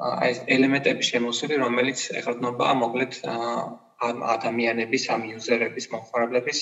აი 0.00 0.32
ელემენტები 0.54 1.04
შემოსული, 1.10 1.58
რომელიც 1.60 2.06
ეხება 2.22 2.70
მოკლედ 2.82 3.20
ამ 3.26 4.22
ადამიანების, 4.34 5.02
ამ 5.12 5.26
იუზერების, 5.34 5.90
მომხმარებლების 5.92 6.58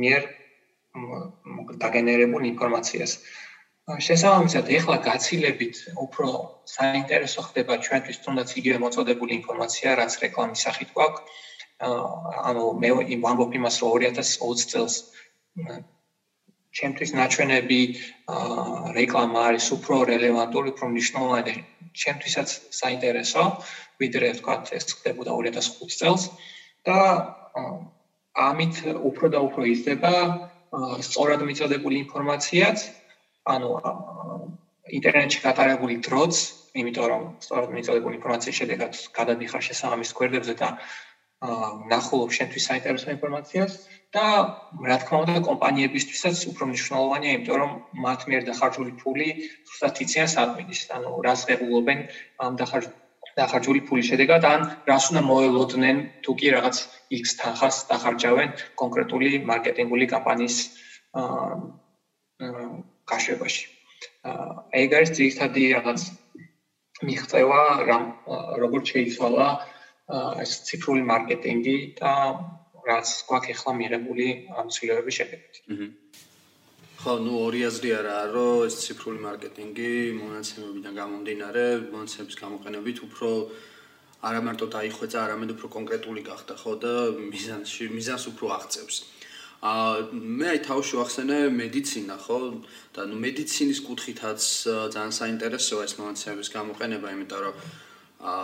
მიერ 0.00 0.22
დაგენერებულ 1.84 2.48
ინფორმაციას. 2.48 3.12
შესაბამისად, 3.86 4.70
ეხლა 4.76 4.96
გაცილებით 5.06 5.76
უფრო 6.02 6.28
საინტერესო 6.66 7.42
ხდება 7.48 7.78
ჩვენთვის 7.86 8.18
თუნდაც 8.24 8.54
იგივე 8.58 8.78
მოწოდებული 8.82 9.32
ინფორმაცია, 9.38 9.94
რაც 10.00 10.16
რეკლამის 10.26 10.64
სახით 10.66 10.90
გვაქვს. 10.96 11.22
ანუ 12.50 12.64
მე 12.82 12.90
ვამბობ 13.22 13.54
იმას, 13.60 13.76
რომ 13.82 13.90
2020 14.02 14.66
წელს 14.72 14.94
ჩემთვის 16.76 17.10
ნაჩვენები 17.14 17.80
რეკლამა 18.98 19.40
არის 19.54 19.66
უფრო 19.76 19.94
რელევანტური, 20.10 20.74
უფრო 20.74 20.86
მნიშვნელოვანი, 20.90 21.54
ჩემთვისაც 22.02 22.48
საინტერესო, 22.80 23.44
ვიდრე 24.02 24.34
თქვა 24.40 24.54
ეს 24.76 24.84
ხდებოდა 24.98 25.30
2005 25.30 25.96
წელს 26.00 26.22
და 26.84 26.98
ამით 28.50 28.74
უფრო 29.08 29.26
და 29.32 29.38
უფრო 29.46 29.62
იზრდება 29.72 30.14
სწორად 31.06 31.40
მიწოდებული 31.48 31.96
ინფორმაციაც 32.04 32.78
ანუ 33.46 33.70
ინტერნეტში 34.96 35.40
გატარებული 35.42 35.98
დროც, 36.06 36.38
იმიტომ 36.80 37.06
რომ 37.10 37.22
სწორედ 37.42 37.74
მიწოდებული 37.76 38.18
ინფორმაციის 38.18 38.58
შედეგად 38.60 38.98
გადადიხარ 39.18 39.62
შესაბამის 39.68 40.10
გვერდებზე 40.18 40.54
და 40.62 40.68
ნახულობ 41.92 42.30
შენთვის 42.36 42.66
საინტერესო 42.70 43.10
ინფორმაციას 43.12 43.72
და 44.16 44.26
რა 44.88 44.96
თქმა 45.02 45.18
უნდა 45.24 45.42
კომპანიებისთვისაც 45.48 46.36
უფრო 46.50 46.68
მნიშვნელოვანია, 46.70 47.34
იმიტომ 47.36 47.58
რომ 47.62 47.72
მათ 48.04 48.20
მიერ 48.30 48.46
დახარჯული 48.50 48.92
ფული 49.02 49.28
ზუსტად 49.68 50.00
იციან 50.06 50.28
საქმის, 50.32 50.80
ანუ 50.96 51.10
რას 51.26 51.40
ღებულობენ 51.50 51.98
ამ 52.46 52.56
დახარჯული 53.36 53.80
ფულის 53.86 54.10
შედეგად, 54.10 54.42
ან 54.48 54.60
რას 54.88 55.04
უნდა 55.12 55.22
მოელოდნენ 55.28 55.96
თუ 56.24 56.32
კი 56.40 56.48
რაღაც 56.56 56.76
X 57.20 57.36
თანხას 57.42 57.76
დახარჯავენ 57.92 58.48
კონკრეტული 58.80 59.30
მარკეტინგული 59.50 60.06
კამპანიის 60.14 60.56
აა 61.20 61.52
გაშვებაში. 63.10 63.64
აი 64.26 64.82
ეგ 64.86 64.90
არის 64.98 65.10
ძირითადი 65.18 65.62
რაღაც 65.76 66.00
მიღწევა, 67.06 67.62
რა 67.88 67.98
როგორ 68.62 68.80
შეიცვალა 68.92 69.48
ეს 70.42 70.52
ციფრული 70.66 71.02
მარკეტინგი 71.10 71.76
და 72.00 72.12
რაც 72.86 73.08
გვაქვს 73.28 73.54
ახლა 73.54 73.72
მიღებული 73.80 74.26
ამ 74.58 74.66
ცვლილებების 74.74 75.14
შედეგად. 75.18 75.54
ხო, 76.96 77.12
ну 77.22 77.32
ორი 77.46 77.60
აზრი 77.68 77.90
არა, 78.00 78.18
რომ 78.34 78.66
ეს 78.66 78.74
ციფრული 78.82 79.18
მარკეტინგი 79.26 79.90
მონაცემებიდან 80.20 80.94
გამომდინარე, 81.00 81.64
მონაცემების 81.94 82.36
გამოყენებით 82.42 82.98
უფრო 83.06 83.28
არა 84.26 84.40
მარტო 84.46 84.66
დაიხვეწა, 84.76 85.18
არამედ 85.26 85.50
უფრო 85.54 85.66
კონკრეტული 85.76 86.22
გახდა, 86.30 86.54
ხო 86.62 86.72
და 86.82 86.94
მიზანში 87.32 87.84
მიზანს 87.96 88.24
უფრო 88.32 88.46
აღწევს. 88.56 88.96
ა 89.66 89.72
მე 90.12 90.46
აი 90.52 90.58
თავში 90.66 90.94
ვახსენე 91.00 91.38
მედიცინა 91.60 92.16
ხო? 92.24 92.38
და 92.94 93.06
ნუ 93.10 93.16
მედიცინის 93.24 93.80
კუთხითაც 93.86 94.40
ძალიან 94.94 95.14
საინტერესოა 95.18 95.86
ეს 95.88 95.94
მონაცემების 96.00 96.48
გამოყენება 96.56 97.08
იმიტომ 97.16 97.40
რომ 97.46 97.56
ა 98.26 98.34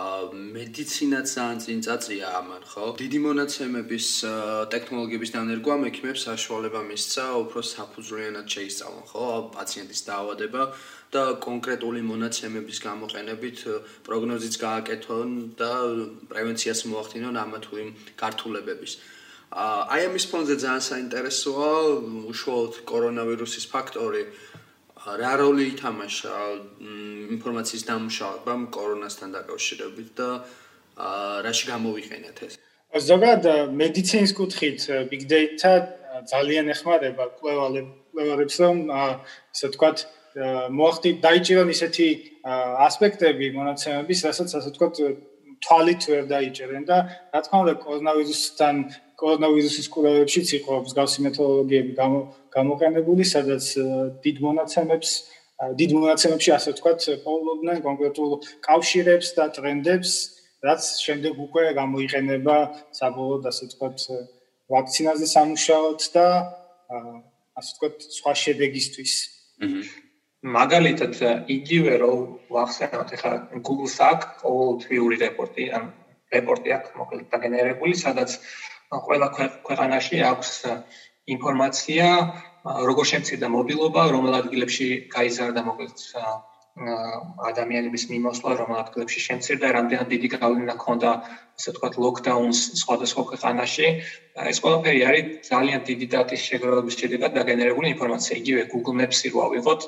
მედიცინაც 0.57 1.27
ძალიან 1.35 1.59
წინ 1.63 1.79
წაწია 1.87 2.27
ამან 2.39 2.63
ხო? 2.71 2.85
დიდი 3.01 3.19
მონაცემების 3.27 4.07
ტექნოლოგიების 4.73 5.33
დანერგვა 5.35 5.75
მექიმებს 5.85 6.25
საშუალება 6.29 6.81
მისცა 6.91 7.25
უფრო 7.43 7.59
საფუძვლიანად 7.71 8.45
შეისწავლონ 8.55 9.05
ხო? 9.13 9.25
პაციენტის 9.55 10.01
დაავადება 10.09 10.61
და 11.13 11.23
კონკრეტული 11.47 12.01
მონაცემების 12.11 12.77
გამოყენებით 12.89 13.59
პროგნოზიც 14.07 14.55
გააკეთონ 14.65 15.29
და 15.61 15.73
პრევენციას 16.31 16.79
მოახდინონ 16.91 17.35
ამა 17.43 17.59
თუ 17.65 17.73
იმ 17.83 17.89
გართულებების 18.21 18.93
აი 19.53 20.09
ამის 20.09 20.25
ფონზე 20.31 20.55
ძალიან 20.63 20.81
საინტერესოა 20.81 21.69
უშუალოდ 22.33 22.73
კორონავირუსის 22.89 23.65
ფაქტორი. 23.69 24.23
რა 25.03 25.33
როლი 25.41 25.65
ითამაშა 25.73 26.35
ინფორმაციის 27.35 27.83
დამუშავებამ 27.89 28.61
კორონასთან 28.73 29.29
დაკავშირებით 29.37 30.09
და 30.17 30.29
რაში 31.45 31.65
გამოვიყენეთ 31.69 32.37
ეს? 32.47 32.53
ზოგადად 32.93 33.73
მედიცინის 33.83 34.33
კუთხით 34.37 34.79
big 35.11 35.27
data 35.29 35.71
ძალიან 36.29 36.69
ეხმარება 36.73 37.25
კვლევარებს 37.37 38.55
რომ 38.63 38.77
ასე 38.93 39.65
ვთქვათ 39.69 39.97
მოახდი 40.77 41.09
დაიჭირონ 41.25 41.69
ისეთი 41.73 42.07
ასპექტები 42.87 43.47
მონაცემების 43.57 44.19
რასაც 44.29 44.49
ასე 44.57 44.69
ვთქვათ 44.73 44.93
თვალით 45.65 46.01
ვერ 46.11 46.23
დაიჭერენ 46.33 46.83
და 46.89 46.97
რა 47.33 47.39
თქმა 47.45 47.57
უნდა 47.63 47.73
კორონავირუსთან 47.85 48.75
კორონავირუსის 49.19 49.87
კვლევებშიც 49.93 50.47
იყო 50.59 50.79
მსგავსი 50.87 51.19
მეთოდოლოგიები 51.25 51.93
გამოყენებული, 52.53 53.23
სადაც 53.27 53.65
დიდ 54.25 54.37
მონაცემებს, 54.45 55.09
დიდ 55.79 55.91
მონაცემებში 55.97 56.51
ასე 56.57 56.73
ვთქვათ, 56.73 57.01
პოულობდნენ 57.23 57.77
კონკრეტულ 57.85 58.31
კავშირებს 58.67 59.27
და 59.37 59.45
ტრენდებს, 59.57 60.11
რაც 60.63 60.81
შემდეგ 61.05 61.33
უკვე 61.45 61.63
გამოიყენება 61.77 62.57
საბოლოოდ 62.99 63.43
ასე 63.51 63.63
ვთქვათ, 63.69 63.97
ვაქცინაზე 64.73 65.27
სამუშაოდ 65.35 65.99
და 66.15 66.27
ასე 67.59 67.69
ვთქვათ, 67.73 67.95
სხვა 68.17 68.33
შედეგისთვის. 68.43 69.13
მაგალითად, 70.43 71.13
იგივე 71.47 71.93
რომ 72.03 72.19
ვახსენოთ 72.51 73.09
ახლა 73.15 73.33
Google-ს 73.63 73.97
აქვს 74.03 74.27
ყოველთვიური 74.43 75.15
რეპორტი, 75.23 75.63
ან 75.77 75.83
რეპორტი 76.33 76.69
აქვს 76.77 76.89
მოკლედ 76.99 77.27
დაგენერებული, 77.31 77.93
სადაც 77.95 78.31
ყველა 79.05 79.27
ქვეყანაში 79.67 80.17
აქვს 80.31 80.51
ინფორმაცია, 81.35 82.07
როგორ 82.89 83.05
შემცირდა 83.11 83.47
მობილობა, 83.55 84.01
რომელ 84.15 84.33
ადგილებში 84.41 84.87
გაიზარდა 85.15 85.61
მოკლედ 85.67 85.97
ადამიანების 86.73 88.03
მიმოსვლა, 88.11 88.51
რომელ 88.59 88.77
ადგილებში 88.83 89.19
შემცირდა, 89.27 89.67
რამდენად 89.77 90.07
დიდი 90.13 90.27
გავლენა 90.33 90.73
ჰქონდა, 90.77 91.09
ასე 91.57 91.67
ვთქვათ, 91.73 91.93
ლოკდაუნს 92.03 92.59
სხვადასხვა 92.81 93.23
ქვეყანაში. 93.29 93.87
ეს 94.53 94.57
ყველაფერი 94.63 95.01
არის 95.09 95.25
ძალიან 95.51 95.79
დიდი 95.89 96.05
დატის 96.15 96.41
შეგროვების 96.49 96.97
შედეგად 97.01 97.31
დაგენერებული 97.37 97.87
ინფორმაცია. 97.93 98.33
იგივე 98.41 98.61
Google 98.73 98.97
Maps-ი 99.01 99.27
რო 99.33 99.39
ავიღოთ, 99.47 99.81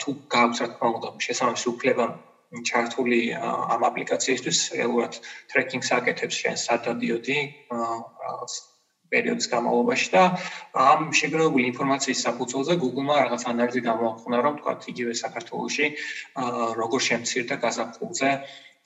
თუ 0.00 0.08
გააქვს 0.34 0.60
რა 0.60 0.68
თქმა 0.74 0.88
უნდა 0.96 1.08
შესაბამისი 1.24 1.66
უფლება 1.74 2.04
ჩართული 2.70 3.20
ამ 3.40 3.86
აპლიკაციისთვის 3.90 4.58
რეალურად 4.78 5.20
ტრეკინგს 5.52 5.92
აკეთებს 5.98 6.40
შენ 6.42 6.56
სადადიოდი 6.64 7.38
რაღაც 7.70 8.58
პერიოდის 9.10 9.48
განმავლობაში 9.52 10.08
და 10.14 10.22
ამ 10.86 11.00
შეგროვებული 11.20 11.64
ინფორმაციის 11.70 12.22
საფუძველზე 12.26 12.76
Google-მა 12.82 13.16
რაღაც 13.22 13.46
ანალიზი 13.52 13.82
გამოაქვეყნა 13.86 14.42
რომ 14.46 14.58
თქვა 14.60 14.74
იგივე 14.92 15.14
საქართველოში 15.22 15.86
როგორ 16.80 17.06
შემცირდა 17.10 17.56
გაზაფხულზე 17.64 18.30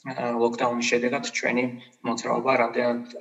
ლოკდაუნის 0.04 0.88
შედეგად 0.92 1.28
ჩვენი 1.32 1.64
მოძრაობა 2.04 2.52
რამდენად 2.60 3.14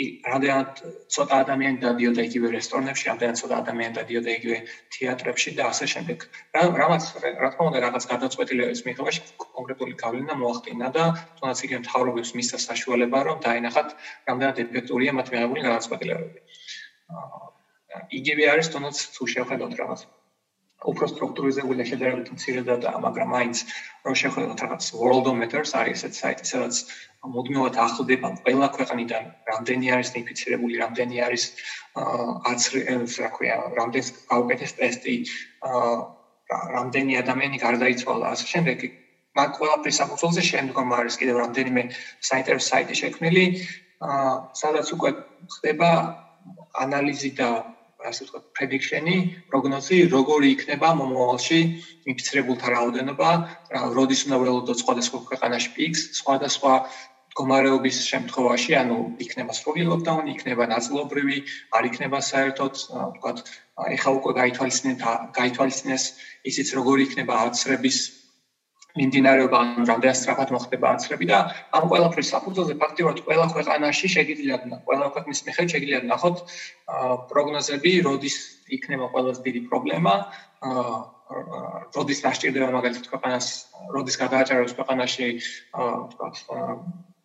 რამდენად 0.00 0.82
ცოტა 1.10 1.38
ადამიანი 1.44 1.78
დადიოდა 1.82 2.22
იგივე 2.28 2.48
რესტორნებში, 2.54 3.04
რამდენად 3.10 3.40
ცოტა 3.40 3.56
ადამიანი 3.62 3.94
დადიოდა 3.98 4.30
იგივე 4.38 4.58
თეატრებში 4.94 5.50
და 5.58 5.64
ასე 5.72 5.86
შემდეგ. 5.94 6.18
რა 6.54 6.62
რამაც 6.82 7.02
რა 7.42 7.48
თქმა 7.54 7.66
უნდა 7.70 7.80
რაღაც 7.86 8.04
გადაწყვეტილების 8.12 8.84
მიღებაში 8.86 9.20
კონკრეტული 9.56 9.94
გავლენა 10.04 10.34
მოახდინა 10.42 10.92
და 10.94 11.04
თუნდაც 11.40 11.58
იგივე 11.66 11.80
მთავრობებს 11.82 12.30
მისცა 12.38 12.58
საშუალება 12.68 13.18
რომ 13.26 13.42
დაინახათ 13.46 13.88
რამდენად 14.30 14.62
ეფექტურია 14.64 15.12
მათ 15.18 15.34
მიღებული 15.34 15.60
გადაწყვეტილებები. 15.66 16.40
იგივე 18.22 18.44
არის 18.54 18.66
თუნდაც 18.70 18.96
თუ 19.18 19.22
შევხედოთ 19.34 19.72
რაღაც 19.82 20.00
უფრო 20.80 21.04
სტრუქტურიზებული 21.12 21.84
შედარებით 21.84 22.28
მცირე 22.32 22.62
დატა, 22.64 22.90
მაგრამ 23.04 23.28
მაინც 23.36 23.56
რომ 24.06 24.14
შეხვდეთ 24.20 24.60
რაღაც 24.64 24.82
Worldometers 24.96 25.72
არის 25.76 26.00
ესეთ 26.00 26.14
საიტი, 26.20 26.44
სადაც 26.52 26.74
მუდმივად 27.34 27.74
ახლდება 27.84 28.28
ყველა 28.40 28.68
ქვეყნიდან 28.76 29.24
რამდენი 29.50 29.86
არის 29.96 30.10
ინფიცირებული, 30.20 30.80
რამდენი 30.80 31.16
არის 31.26 31.42
არც 32.50 32.62
რა 33.20 33.28
ქვია, 33.36 33.56
რამდენი 33.76 34.08
გაუკეთეს 34.30 34.72
ტესტი, 34.80 35.16
რამდენი 36.76 37.12
ადამიანი 37.22 37.58
გარდაიცვალა, 37.66 38.26
ასე 38.34 38.46
შემდეგ. 38.54 38.78
მაგ 39.38 39.50
ყველაფრის 39.60 39.98
საფუძველზე 40.00 40.42
შემდგომ 40.42 40.88
არის 40.96 41.14
კიდევ 41.20 41.36
რამდენიმე 41.44 41.82
საინტერესო 42.28 42.66
საიტი 42.72 42.94
შექმნილი, 43.00 43.44
სადაც 44.60 44.86
უკვე 44.96 45.10
ხდება 45.54 45.90
ანალიზი 46.82 47.30
და 47.38 47.50
ასე 48.08 48.26
ვთქვათ, 48.26 48.44
prediction-ი, 48.56 49.16
პროგნოზი, 49.52 49.98
როგორი 50.14 50.48
იქნება 50.56 50.88
მომავალში 51.00 51.60
ინფიცირებულთა 52.10 52.72
რაოდენობა, 52.74 53.30
როდის 53.96 54.24
უნდა 54.26 54.38
ველოდოთ 54.44 54.82
სხვადასხვა 54.82 55.18
ქვეყანაში 55.30 55.70
პიკს, 55.76 56.02
სხვადასხვა 56.20 56.74
მდგომარეობის 57.30 57.98
შემთხვევაში, 58.10 58.72
ანუ 58.82 58.96
იქნება 59.24 59.54
სრული 59.54 59.84
lockdown, 59.86 60.30
იქნება 60.34 60.66
ნაწილობრივი, 60.72 61.36
არ 61.78 61.90
იქნება 61.90 62.18
საერთოდ, 62.30 62.80
ვთქვათ, 62.90 63.44
ეხლა 63.96 64.10
უკვე 64.18 64.32
გაითვალისწინეთ, 64.40 65.04
გაითვალისწინეს 65.38 66.04
ისიც 66.50 66.74
როგორი 66.80 67.06
იქნება 67.06 67.38
აცრების 67.46 67.98
მიმდინარეობა 68.98 69.56
ან 69.62 69.86
რამდენად 69.90 70.18
სწრაფად 70.18 70.52
მოხდება 70.54 70.86
აცრები 70.94 71.26
და 71.30 71.38
ამ 71.76 71.84
ყველაფრის 71.92 72.30
საფუძველზე 72.34 72.74
ფაქტიურად 72.82 73.22
ყველა 73.26 73.46
ქვეყანაში 73.54 74.06
შეგიძლიათ 74.16 74.62
ყველა 74.88 75.06
ქვეყნის 75.14 75.42
მიხედვით 75.46 75.74
შეგიძლიათ 75.74 76.04
ნახოთ 76.10 76.36
პროგნოზები, 77.30 77.92
როდის 78.08 78.36
იქნება 78.76 79.06
ყველაზე 79.14 79.40
დიდი 79.46 79.60
პრობლემა, 79.70 80.14
როდის 81.94 82.20
დასჭირდება 82.26 82.68
მაგალითად 82.74 83.06
ქვეყანას, 83.12 83.46
როდის 83.94 84.16
გადააჭარბებს 84.22 84.74
ქვეყანაში, 84.78 85.28
ვთქვათ, 85.78 86.36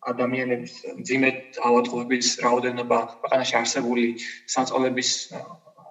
ადამიანების 0.06 0.72
ძიმეთ 1.08 1.58
ავადმყოფების 1.66 2.28
რაოდენობა, 2.46 2.98
ქვეყანაში 3.22 3.54
არსებული 3.58 4.04
საწოლების 4.54 5.10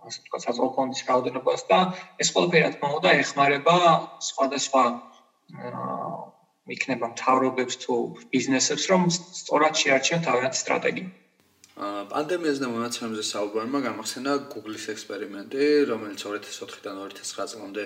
ასე 0.06 0.22
ვთქვათ, 0.22 0.42
საწოლ 0.46 0.70
ფონდის 0.76 1.02
რაოდენობას 1.10 1.62
და 1.70 1.80
ეს 2.22 2.30
ყველაფერი 2.34 2.64
რა 2.64 2.72
თქმა 2.76 2.90
უნდა 3.00 3.10
ეხმარება 3.26 3.76
სხვადასხვა 4.30 4.84
იქნება 6.76 7.08
მთავრობებს 7.14 7.76
თუ 7.84 7.96
ბიზნესებს 8.34 8.86
რომ 8.92 9.04
სწორად 9.18 9.78
შეარჩიონ 9.82 10.22
თავიანთი 10.28 10.60
სტრატეგია. 10.62 11.08
პანდემიაზე 11.76 12.62
და 12.64 12.68
მონაცემებზე 12.72 13.24
საუბარმა 13.30 13.80
გამახსენა 13.86 14.34
Google-ის 14.54 14.86
ექსპერიმენტი, 14.96 15.64
რომელიც 15.92 16.20
2004-დან 16.26 16.96
2009 17.04 17.52
წლამდე 17.52 17.84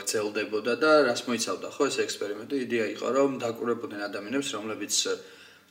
გრძელდებოდა 0.00 0.74
და 0.80 0.90
რას 1.08 1.22
მოიცავდა 1.28 1.68
ხო 1.74 1.88
ეს 1.90 1.96
ექსპერიმენტი? 2.06 2.54
იდეა 2.64 2.86
იყო 2.94 3.08
რომ 3.18 3.30
დაკურებოდნენ 3.44 4.02
ადამიანებს, 4.08 4.48
რომლებიც 4.56 4.94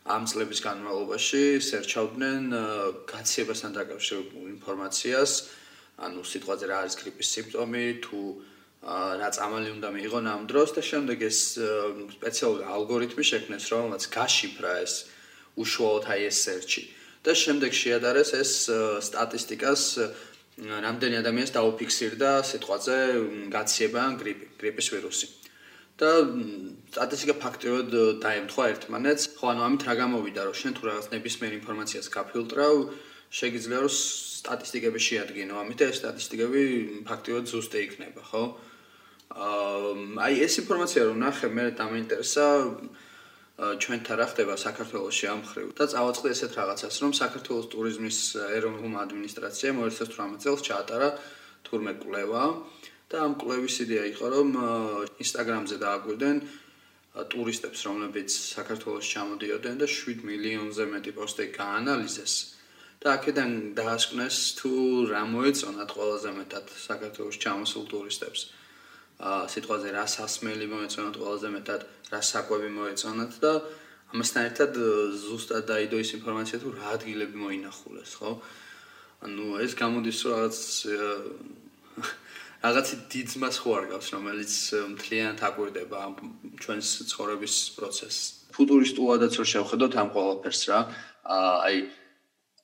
ამ 0.04 0.24
წლების 0.30 0.60
განმავლობაში 0.68 1.44
სერჩავდნენ 1.70 2.44
გაციებასთან 3.08 3.72
დაკავშირებულ 3.80 4.44
ინფორმაციას, 4.60 5.32
ანუ 6.06 6.22
სიტყვაზე 6.28 6.66
რა 6.70 6.78
არის 6.84 6.96
გრიპის 7.00 7.28
სიმპტომი, 7.34 7.86
თუ 8.04 8.20
რა 8.84 9.30
წამალი 9.32 9.70
უნდა 9.80 9.90
მიიღონ 9.96 10.26
ამ 10.28 10.44
დროს 10.52 10.76
და 10.76 10.82
შემდეგ 10.84 11.18
ეს 11.24 11.40
სპეციალური 12.20 12.64
ალგორითმი 12.68 13.24
შექმნეს, 13.24 13.64
რომელმაც 13.72 14.04
გაშიფრა 14.12 14.74
ეს 14.84 14.94
უშუალოდ 15.56 16.06
აი 16.12 16.22
ეს 16.28 16.38
სერჩი 16.44 16.84
და 17.24 17.32
შემდეგ 17.32 17.72
შეადარეს 17.72 18.32
ეს 18.36 18.52
სტატისტიკას 19.08 19.84
რამდენი 20.60 21.16
ადამიანს 21.24 21.56
დაუფიქსირდა 21.56 22.32
სიტყვაზე 22.46 22.98
გაციება 23.56 24.00
ან 24.04 24.14
გრიპი, 24.20 24.46
გრიპის 24.60 24.88
ვირუსი. 24.94 25.28
და 25.94 26.10
სტატისტიკა 26.90 27.36
ფაქტიურად 27.38 27.90
დაემთხვა 28.26 28.64
ერთმანეთს. 28.74 29.24
ხო, 29.38 29.46
ანუ 29.54 29.62
ამით 29.62 29.82
რა 29.88 29.94
გამოვიდა, 30.02 30.42
რომ 30.50 30.56
შენ 30.58 30.74
თუ 30.74 30.84
რაღაც 30.90 31.06
ნებისმიერ 31.14 31.54
ინფორმაციას 31.62 32.08
გაფილტრავ, 32.18 32.76
შეიძლება 33.30 33.78
რომ 33.86 33.94
სტატისტიკები 33.94 35.00
შეადგინო, 35.08 35.54
ამით 35.64 35.80
ეს 35.86 35.96
სტატისტიკები 36.02 36.62
ფაქტიურად 37.10 37.46
ზუსტი 37.54 37.78
იქნება, 37.88 38.22
ხო? 38.26 38.44
აი 39.32 40.34
ეს 40.46 40.60
ინფორმაცია 40.62 41.02
რომ 41.10 41.18
ნახე 41.24 41.48
მე 41.50 41.64
დამაინტერესა 41.80 42.46
ჩვენთან 43.54 44.18
რა 44.20 44.28
ხდება 44.34 44.56
საქართველოსში 44.58 45.26
ამ 45.30 45.42
ხრივ. 45.46 45.68
და 45.78 45.86
წავაწყდი 45.94 46.30
ესეთ 46.36 46.52
რაღაცას 46.60 46.96
რომ 47.02 47.12
საქართველოს 47.14 47.68
ტურიზმის 47.74 48.18
ეროვნულ 48.58 48.94
ადმინისტრაციამ 49.06 49.78
2018 49.86 50.42
წელს 50.44 50.62
ჩაატარა 50.68 51.10
თურმე 51.66 51.94
კვლევა. 52.02 52.44
და 53.10 53.16
ამ 53.26 53.34
კვლევის 53.38 53.76
იდეა 53.86 54.06
იყო 54.14 54.26
რომ 54.34 54.50
ინსტაგრამზე 55.24 55.76
დააგვირდნენ 55.86 56.38
ტურისტებს 57.14 57.80
რომლებიც 57.88 58.30
საქართველოს 58.58 59.06
ჩამოდიოდნენ 59.14 59.76
და 59.82 59.88
7 59.88 60.26
მილიონზე 60.30 60.84
მეტი 60.94 61.12
პოსტი 61.18 61.46
გაანალიზეს. 61.54 62.34
და 63.04 63.08
აქედან 63.20 63.52
დაასკვნეს 63.78 64.38
თუ 64.58 64.72
რა 65.12 65.24
მოეწონათ 65.34 65.90
ყველაზე 65.98 66.30
მეტად 66.40 66.66
საქართველოს 66.90 67.38
ჩამოსულ 67.44 67.86
ტურისტებს. 67.94 68.42
სიტყვაზე 69.22 69.90
რა 69.94 70.06
სასმელი 70.10 70.68
მოეწონათ 70.74 71.16
ყველაზე 71.22 71.50
მეტად, 71.54 71.82
რა 72.12 72.22
საკვები 72.30 72.70
მოეწონათ 72.74 73.34
და 73.44 73.54
ამასთან 74.14 74.48
ერთად 74.50 74.72
ზუსტად 75.24 75.64
დაიდო 75.70 75.98
ის 76.04 76.12
ინფორმაცია 76.18 76.58
თუ 76.62 76.70
რა 76.78 76.88
ადგილები 76.98 77.38
მოინახულეს, 77.44 78.12
ხო? 78.20 78.32
ანუ 79.24 79.46
ეს 79.64 79.74
გამოდის 79.80 80.20
რაღაც 80.28 80.58
რაღაცი 82.64 82.96
დიდმას 83.14 83.56
ხო 83.64 83.72
არ 83.80 83.86
გავს, 83.92 84.08
რომელიც 84.16 84.54
მთლიანად 84.94 85.40
აკვირდება 85.48 86.00
ჩვენს 86.64 86.88
ცხოვრების 87.12 87.56
პროცესს. 87.78 88.22
ფუტურისტულადაც 88.54 89.34
რო 89.40 89.46
შევხედოთ 89.54 89.94
ამ 90.00 90.10
ყველაფერს 90.14 90.62
რა, 90.70 90.80
აი 91.26 91.78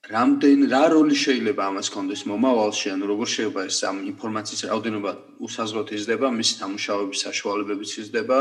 რამდენ 0.10 0.66
რა 0.74 0.84
როლი 0.90 1.14
შეიძლება 1.14 1.64
ამას 1.70 1.88
კონდეს 1.94 2.26
მომავალში? 2.26 2.88
ანუ 2.98 3.06
როგორ 3.14 3.28
შეიძლება 3.30 3.62
ეს 3.70 3.78
ამ 3.86 3.98
ინფორმაციის 4.10 4.62
რაოდენობა 4.70 5.12
უსაზღროდ 5.46 5.88
იზრდება 5.98 6.28
მისი 6.34 6.54
დამუშავების 6.62 7.20
საშუალებებიც 7.30 7.92
იზრდება 8.02 8.40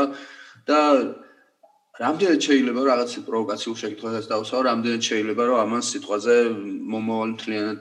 და 0.65 0.79
რამდენად 1.99 2.41
შეიძლება 2.47 2.81
რაღაც 2.89 3.11
პროვოკაციულ 3.29 3.75
შეკითხვასაც 3.81 4.25
დავსვავ 4.33 4.61
რამდენად 4.65 5.03
შეიძლება 5.09 5.43
რომ 5.45 5.57
ამან 5.65 5.83
სიტყვაზე 5.93 6.35
მომავალი 6.93 7.31
მთლიანად 7.37 7.79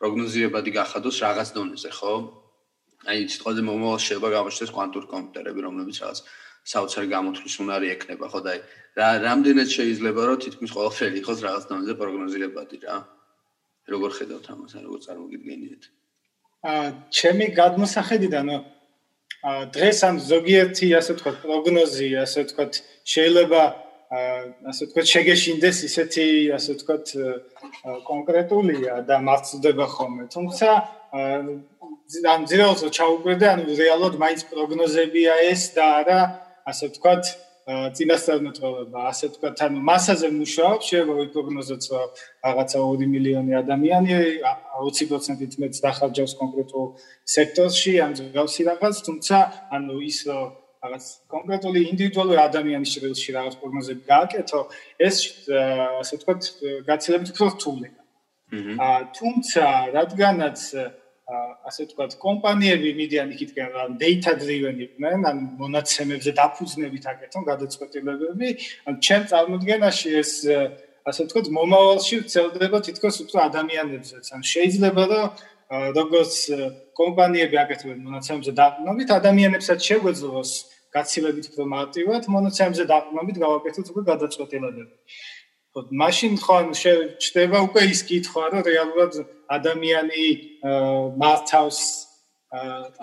პროგნოზირებადი 0.00 0.70
გახადოს 0.78 1.16
რაღაც 1.24 1.48
დონეზე 1.56 1.90
ხო? 1.96 2.14
აი 3.08 3.18
სიტყვაზე 3.32 3.60
მომავალში 3.68 4.06
შეიძლება 4.10 4.28
გამოჩნდეს 4.36 4.70
კვანტური 4.74 5.06
კომპიუტერები 5.14 5.60
რომლებიც 5.64 5.96
რაღაც 6.04 6.18
საოცარი 6.64 7.08
გამოთვლის 7.12 7.54
უნარი 7.60 7.88
ექნება 7.94 8.26
ხო 8.32 8.40
და 8.44 8.50
აი 8.54 8.60
რა 8.96 9.08
რამდენად 9.26 9.68
შეიძლება 9.76 10.20
რომ 10.28 10.38
თითქმის 10.44 10.70
ყველაფერი 10.76 11.16
იყოს 11.20 11.38
რაღაც 11.44 11.64
დონეზე 11.70 11.94
პროგნოზირებადი 12.00 12.76
რა? 12.84 12.96
როგორ 13.92 14.10
ხედავთ 14.18 14.46
ამას? 14.54 14.72
როგორ 14.80 14.98
წარმოგიდგენიათ? 15.06 15.84
აა 16.64 16.86
ჩემი 17.12 17.46
გადმოსახედიდან 17.60 18.46
აა 18.54 18.62
დღეს 19.76 19.98
ამ 20.08 20.16
ზოგიერთი 20.24 20.86
ასე 21.00 21.10
ვთქვათ 21.14 21.36
პროგნოზი 21.44 22.08
ასე 22.24 22.38
ვთქვათ 22.48 22.72
შეიძლება 23.12 23.62
ასე 24.70 24.82
ვთქვათ 24.88 25.06
შეგეშინდეს 25.12 25.78
ისეთი 25.88 26.26
ასე 26.56 26.70
ვთქვათ 26.78 27.06
კონკრეტულია 28.08 28.94
და 29.08 29.16
მარცხდება 29.28 29.86
ხოლმე. 29.94 30.24
თუმცა 30.32 30.68
ამ 32.34 32.42
ძირეულს 32.48 32.82
ჩაუკვირდე 32.96 33.46
ანუ 33.52 33.64
რეალურად 33.74 34.14
მაინც 34.22 34.40
პროგნოზებია 34.48 35.32
ეს 35.52 35.62
და 35.76 35.84
არა 36.00 36.20
ასე 36.70 36.90
ვთქვათ 36.92 37.24
წინასწარმეტყველება, 37.64 39.02
ასე 39.08 39.28
ვთქვათ, 39.32 39.60
ანუ 39.64 39.78
მასაზე 39.88 40.28
მუშაობ, 40.36 40.80
შეიძლება 40.84 41.14
ვიპროგნოზოთ 41.20 41.84
რაღაცა 42.44 42.78
2 42.84 43.08
მილიონი 43.14 43.56
ადამიანი 43.60 44.18
20%-ით 44.84 45.54
მეც 45.64 45.80
დახარჯავს 45.80 46.34
კონკრეტულ 46.40 46.86
სექტორში, 47.36 47.94
ან 48.04 48.12
გავსი 48.36 48.68
რაღაც, 48.68 49.00
თუმცა 49.08 49.36
ანუ 49.80 49.96
ის 50.04 50.18
რაღაც 50.28 51.04
კონკრეტული 51.32 51.80
ინდივიდუალური 51.88 52.40
ადამიანის 52.44 52.90
შრილში 52.92 53.30
რაღაც 53.32 53.54
პროგნოზები 53.60 54.02
გააკეთო, 54.12 54.60
ეს 55.08 55.16
ასე 56.04 56.12
ვთქვათ, 56.20 56.40
გაცილებით 56.84 57.28
უფრო 57.32 57.46
რთულია. 57.56 57.92
აა 58.54 58.98
თუმცა 59.16 59.64
რადგანაც 59.96 60.60
ასე 61.24 61.86
ვთქვათ, 61.88 62.16
კომპანიები 62.20 62.90
მიდიან 63.00 63.28
იქითკენ 63.32 63.68
რა 63.72 63.84
data 63.96 64.32
driven 64.36 64.76
იყვნენ, 64.84 65.18
ან 65.24 65.36
მონაცემებზე 65.56 66.30
დაფუძნებით 66.36 67.04
აკეთონ 67.12 67.42
გადაწყვეტილებები, 67.48 68.48
ან 68.88 68.94
ჩემ 69.00 69.22
წარმოდგენაში 69.32 70.10
ეს 70.20 70.32
ასე 71.08 71.20
ვთქვათ, 71.24 71.46
მომავალში 71.56 72.14
ვცელდება 72.24 72.78
თითქოს 72.84 73.16
უფრო 73.24 73.38
ადამიანებზეც. 73.48 74.24
ან 74.36 74.40
შეიძლება 74.52 75.02
რომ 75.12 75.26
როგორც 75.96 76.34
კომპანიები 77.00 77.56
აკეთებენ 77.64 77.98
მონაცემებზე 78.04 78.52
დაყრდნობით, 78.60 79.08
ადამიანებსაც 79.18 79.78
შეგვეძლოს 79.88 80.50
გაცილებით 80.94 81.44
უფრო 81.50 81.64
მარტივად 81.74 82.22
მონაცემებზე 82.34 82.84
დაყრდნობით 82.92 83.36
გავაკეთოთ 83.44 83.86
უკვე 83.90 84.02
გადაწყვეტილებები. 84.12 84.94
მაშინ 85.74 86.38
ხო 86.38 86.56
შეჩდება 86.78 87.58
უკვე 87.66 87.82
ის 87.90 88.00
კითხვა, 88.06 88.42
რომ 88.54 88.62
რეალურად 88.62 89.12
ადამიანი 89.50 90.24
მართავს 91.18 91.78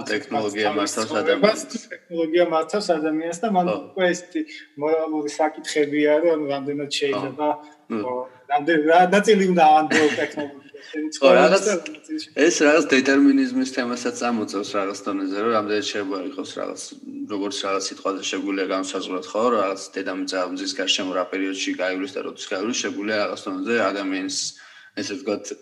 ტექნოლოგია 0.08 0.70
მართავს 0.72 1.12
ადამიანს. 1.12 1.62
ტექნოლოგია 1.92 2.46
მართავს 2.54 2.88
ადამიანს 2.96 3.40
და 3.44 3.48
მან 3.52 3.68
უკვე 3.76 4.06
ეს 4.16 4.22
მორალური 4.80 5.30
საკითხებია, 5.36 6.12
რომ 6.24 6.40
რამდენად 6.52 6.90
შეიძლება 7.00 7.48
რამდენ 8.52 8.80
რა 8.88 9.00
ნაწილი 9.12 9.44
უნდა 9.52 9.66
ანდრო 9.80 10.06
ტექნოლოგია 10.22 10.71
ხო 11.22 11.30
რაღაც 11.38 11.65
ეს 12.46 12.56
რაღაც 12.65 12.86
დეტერმინიზმის 12.96 13.70
თემასაც 13.76 14.17
ამოწევს 14.32 14.72
რაღაც 14.78 15.00
დონეზე 15.06 15.38
რომ 15.44 15.52
რამდენად 15.58 15.86
შეიძლება 15.91 16.20
იყოს 16.32 16.50
რაღაც 16.62 16.82
როგორც 17.34 17.56
რაღაც 17.65 17.84
სიტყვაზე 17.91 18.22
შეგვიძლია 18.32 18.67
განსაზღვროთ 18.76 19.26
ხო 19.32 19.44
რაღაც 19.58 19.82
დედამიწა 19.96 20.39
მზის 20.56 20.74
გარშემო 20.80 21.12
რა 21.17 21.24
პერიოდში 21.32 21.72
გაივლის 21.84 22.12
და 22.15 22.20
როდის 22.26 22.46
გაივლის 22.52 22.82
შეგვიძლია 22.84 23.17
რაღაც 23.22 23.41
დონეზე 23.48 23.76
ადამიანის 23.91 24.38
ესე 25.00 25.15
ვთქვათ, 25.22 25.54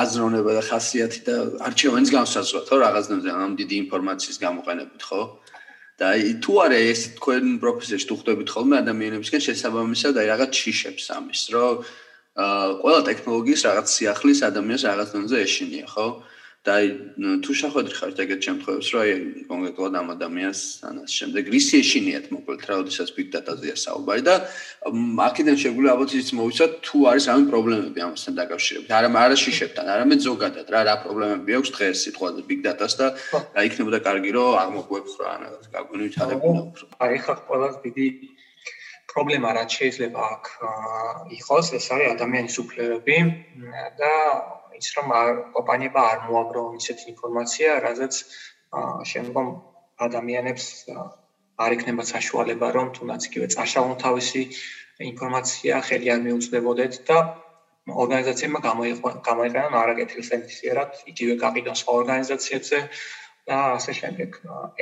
აზროვნება 0.00 0.54
და 0.56 0.62
ხასიათი 0.64 1.20
და 1.28 1.34
არჩევანის 1.68 2.12
განსაზღვრა, 2.14 2.60
ხო, 2.68 2.76
რაღაცნაირად 2.84 3.36
ამ 3.44 3.52
დიდი 3.60 3.76
ინფორმაციის 3.84 4.38
გამოყენებით, 4.40 5.02
ხო? 5.04 5.22
და 5.98 6.08
თუ 6.38 6.52
არა 6.62 6.78
ეს 6.78 7.00
თქვენ 7.18 7.44
პროფესიაში 7.58 8.06
თუ 8.08 8.14
ხვდებით 8.18 8.48
ხოლმე 8.54 8.76
ადამიანებისგან 8.86 9.40
შესაბამისად 9.44 10.14
აი 10.22 10.26
რაღაც 10.30 10.50
ჩიშებს 10.54 11.04
ამის, 11.10 11.40
რომ 11.52 11.82
ყველა 12.38 13.00
ტექნოლოგიის 13.10 13.62
რაღაც 13.68 13.86
სიახლის 13.98 14.40
ადამიანს 14.50 14.82
რაღაც 14.90 15.08
დონეზე 15.14 15.38
ეშინია, 15.42 15.86
ხო? 15.90 16.06
და 16.66 16.74
აი 16.78 16.86
თუ 17.42 17.52
შეხვედრ 17.54 17.92
ხართ 17.96 18.18
ეგეთ 18.24 18.40
შემთხვევებს, 18.46 18.88
რომ 18.92 19.00
აი 19.02 19.12
კონკრეტულად 19.48 19.94
ამ 19.98 20.08
ადამიანს 20.14 20.60
ანას 20.90 21.10
შემდეგ 21.18 21.44
რისი 21.54 21.76
ეშინიათ 21.82 22.26
მოკლედ 22.34 22.62
რა, 22.68 22.74
ოდესაც 22.82 23.08
big 23.16 23.28
data-ზეა 23.34 23.76
საუბარი 23.78 24.22
და 24.28 24.34
აქედან 25.28 25.56
შეგვიძლია 25.62 25.92
ალბათ 25.94 26.10
ის 26.18 26.30
მოვიცოთ 26.38 26.72
თუ 26.86 26.96
არის 27.10 27.24
ამი 27.32 27.44
პრობლემები 27.52 27.98
ამასთან 28.06 28.32
დაკავშირებით. 28.42 28.90
არა 28.98 29.08
არა 29.22 29.36
შიშებთან, 29.44 29.86
არამედ 29.94 30.20
ზოგადად 30.28 30.66
რა 30.74 30.80
რა 30.88 30.94
პრობლემები 31.04 31.50
აქვს 31.58 31.70
დღეს 31.78 31.96
სიტყვაზე 32.04 32.40
big 32.50 32.60
data-ს 32.66 32.94
და 33.00 33.06
რა 33.54 33.62
იქნებოდა 33.68 33.98
კარგი 34.02 34.30
რომ 34.36 34.50
აღმოგვექვს 34.62 35.14
რა 35.22 35.28
ანას 35.38 35.66
გაგვინვით 35.72 36.14
ადებინა 36.22 36.60
უფრო. 36.68 36.84
აი 37.06 37.16
ხა 37.22 37.34
ყველაზე 37.48 37.78
დიდი 37.86 38.06
პრობლემა 39.18 39.50
რაც 39.58 39.74
შეიძლება 39.74 40.26
აქ 40.38 40.44
იყოს, 41.34 41.66
ეს 41.74 41.86
არის 41.94 42.12
ადამიანის 42.14 42.56
უფლებები 42.62 43.16
და 43.98 44.12
ის 44.78 44.88
რომ 44.94 45.08
კომპანიებმა 45.56 46.02
არ 46.10 46.18
მოაგრო 46.28 46.62
ისეთი 46.78 47.04
ინფორმაცია, 47.12 47.72
რაზეც 47.82 48.14
შემდგომ 49.10 49.48
ადამიანებს 50.06 50.66
არ 51.66 51.74
იქნება 51.76 52.04
საშუალება 52.14 52.68
რომ 52.78 52.94
თუნდაც 52.94 53.26
იგივე 53.28 53.46
წაშალონ 53.58 53.98
თავისი 54.06 54.42
ინფორმაცია 55.10 55.82
ხელი 55.88 56.14
არ 56.14 56.20
მიუწვდებოდეთ 56.26 57.02
და 57.10 57.18
ორგანიზაციებმა 58.04 58.60
გამოიყენონ 59.30 59.74
არაკეთილ 59.82 60.22
სენსიერად 60.30 61.02
იგივე 61.10 61.34
გაყიდონ 61.42 61.78
სხვა 61.82 61.92
ორგანიზაციებზე 62.02 62.78
და 63.48 63.58
ასე 63.78 63.92
შემდეგ. 64.00 64.30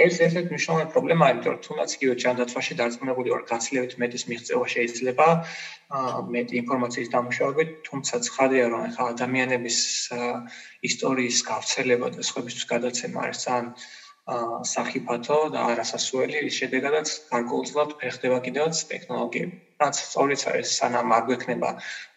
ეს 0.04 0.14
ერთ-ერთი 0.26 0.50
მნიშვნელოვანი 0.52 0.90
პრობლემაა, 0.94 1.32
იმიტომ 1.34 1.52
რომ 1.54 1.60
თუნდაც 1.66 1.90
იგივე 1.96 2.14
ჯანდაცვაში 2.22 2.72
დარწმუნებული 2.80 3.32
ვარ, 3.34 3.42
გაცილებით 3.50 3.92
მეტის 4.02 4.24
მიღწევა 4.30 4.66
შეიძლება 4.74 5.26
მეტი 6.36 6.54
ინფორმაციის 6.62 7.12
დამუშავებით, 7.14 7.70
თუმცა 7.88 8.14
ცხადია, 8.28 8.64
რომ 8.72 8.80
ახლა 8.88 9.04
ადამიანების 9.14 9.78
ისტორიის 10.90 11.38
გავრცელება 11.50 12.06
და 12.16 12.26
სხვებისთვის 12.30 12.66
გადაცემა 12.74 13.18
არის 13.26 13.38
ძალიან 13.46 13.68
სახიფათო 14.66 15.38
და 15.54 15.60
არასასუელი, 15.70 16.38
ის 16.50 16.54
შედეგადაც 16.60 17.08
გარკვეულწილად 17.30 17.90
ფეხდება 18.00 18.38
კიდევაც 18.46 18.76
ტექნოლოგიები. 18.90 19.54
რაც 19.82 19.94
სწორიც 20.06 20.42
არის, 20.50 20.68
სანამ 20.80 21.14
არ 21.16 21.22
გვექნება 21.28 21.70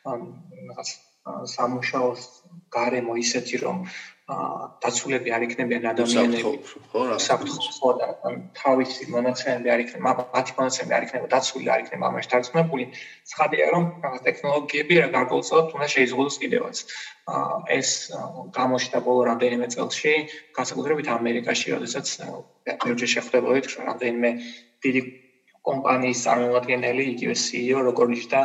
რაღაც 0.09 0.89
სამუშაოს 1.53 2.21
გარემო 2.73 3.13
ისეთი, 3.21 3.57
რომ 3.65 3.85
დაცულები 4.29 5.31
არ 5.33 5.43
იქნებიან 5.45 5.85
ადამიანები. 5.89 6.51
ხო 6.91 7.01
რა 7.09 7.17
საფრთხო 7.25 7.89
და 7.99 8.07
თავისი 8.59 9.07
მონაცემები 9.13 9.71
არ 9.73 9.81
იქნება 9.83 10.25
მათი 10.35 10.53
მონაცემები 10.59 10.93
არ 10.97 11.05
იქნება 11.07 11.29
დაცული 11.33 11.71
არ 11.73 11.79
იქნება 11.83 12.09
ამაში 12.09 12.29
დარწმუნებული 12.33 12.85
ცხადია 13.31 13.65
რომ 13.73 13.83
ტექნოლოგიები 14.27 14.99
რა 15.01 15.07
გარკვეულწილად 15.17 15.73
უნდა 15.73 15.87
შეიზღუდოს 15.95 16.37
კიდევაც. 16.43 16.75
ეს 17.79 17.89
გამოჩნდა 18.59 18.99
ბოლო 19.07 19.21
რამდენიმე 19.29 19.67
წელში 19.73 20.13
განსაკუთრებით 20.57 21.07
ამერიკაში 21.17 21.67
როდესაც 21.73 22.07
მეურჯერ 22.85 23.09
შეხვდებოდით 23.15 23.65
რამდენიმე 23.89 24.29
დიდი 24.85 25.01
კომპანიის 25.67 26.23
წარმომადგენელი, 26.25 27.03
იგივე 27.13 27.35
CEO, 27.43 27.79
როგორც 27.89 28.25
და 28.31 28.41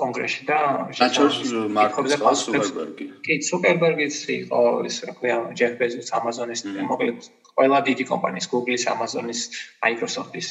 კონგრესში 0.00 0.42
და 0.48 0.58
საჩოს 1.00 1.36
მარკ 1.76 2.00
ზუკერბერგი. 2.12 3.06
კი, 3.24 3.34
ზუკერბერგიც 3.48 4.16
იყო 4.36 4.60
ის 4.88 4.96
რა 5.08 5.14
ქვია, 5.18 5.36
ჯეფ 5.58 5.78
ბეზოს 5.80 6.10
Amazon-ის, 6.20 6.64
მოკლედ 6.90 7.28
ყველა 7.56 7.78
დიდი 7.88 8.04
კომპანიის 8.12 8.50
Google-ის, 8.52 8.84
Amazon-ის, 8.94 9.40
Microsoft-ის, 9.84 10.48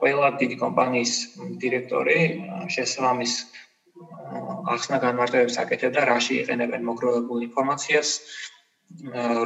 ყველა 0.00 0.28
დიდი 0.42 0.56
კომპანიის 0.64 1.12
დირექტორი 1.62 2.18
შესაბამის 2.74 3.32
ახსნა 4.74 4.98
განმარტებებს 5.06 5.56
აკეთებდა, 5.62 6.04
რაში 6.12 6.42
იყენებენ 6.42 6.82
მოგროვებულ 6.90 7.38
ინფორმაციას, 7.48 8.08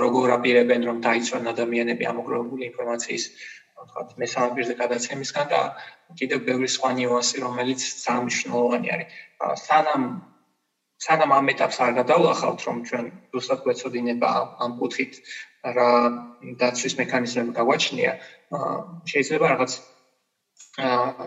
როგორ 0.05 0.33
აპირებენ 0.37 0.83
რომ 0.89 0.99
დაიცვან 1.05 1.49
ადამიანები 1.53 2.05
ამ 2.09 2.17
მოგროვებული 2.21 2.67
ინფორმაციის 2.71 3.25
ვთქვათ, 3.81 4.09
მესამე 4.23 4.49
პირზე 4.57 4.75
გადაცემისგან 4.83 5.47
და 5.53 5.61
კიდევ 6.19 6.39
ბევრი 6.49 6.69
სხვა 6.77 6.91
ნიუანსი, 6.99 7.37
რომელიც 7.47 7.81
ძალიან 8.05 8.25
მნიშვნელოვანი 8.27 8.89
არის. 8.95 9.09
სანამ 9.67 10.05
სანამ 11.01 11.31
ამ 11.33 11.47
ეტაპს 11.53 11.79
არ 11.81 11.93
გადავლახავთ, 12.01 12.61
რომ 12.69 12.77
ჩვენ 12.89 13.07
უბრალოდ 13.33 13.61
გვეცოდინება 13.65 14.31
ამ 14.65 14.73
კუთხით 14.81 15.13
რა 15.77 15.89
დაცვის 16.61 16.95
მექანიზმები 17.01 17.57
გაგვაჩნია, 17.57 18.13
შეიძლება 19.13 19.47
რაღაც 19.55 19.73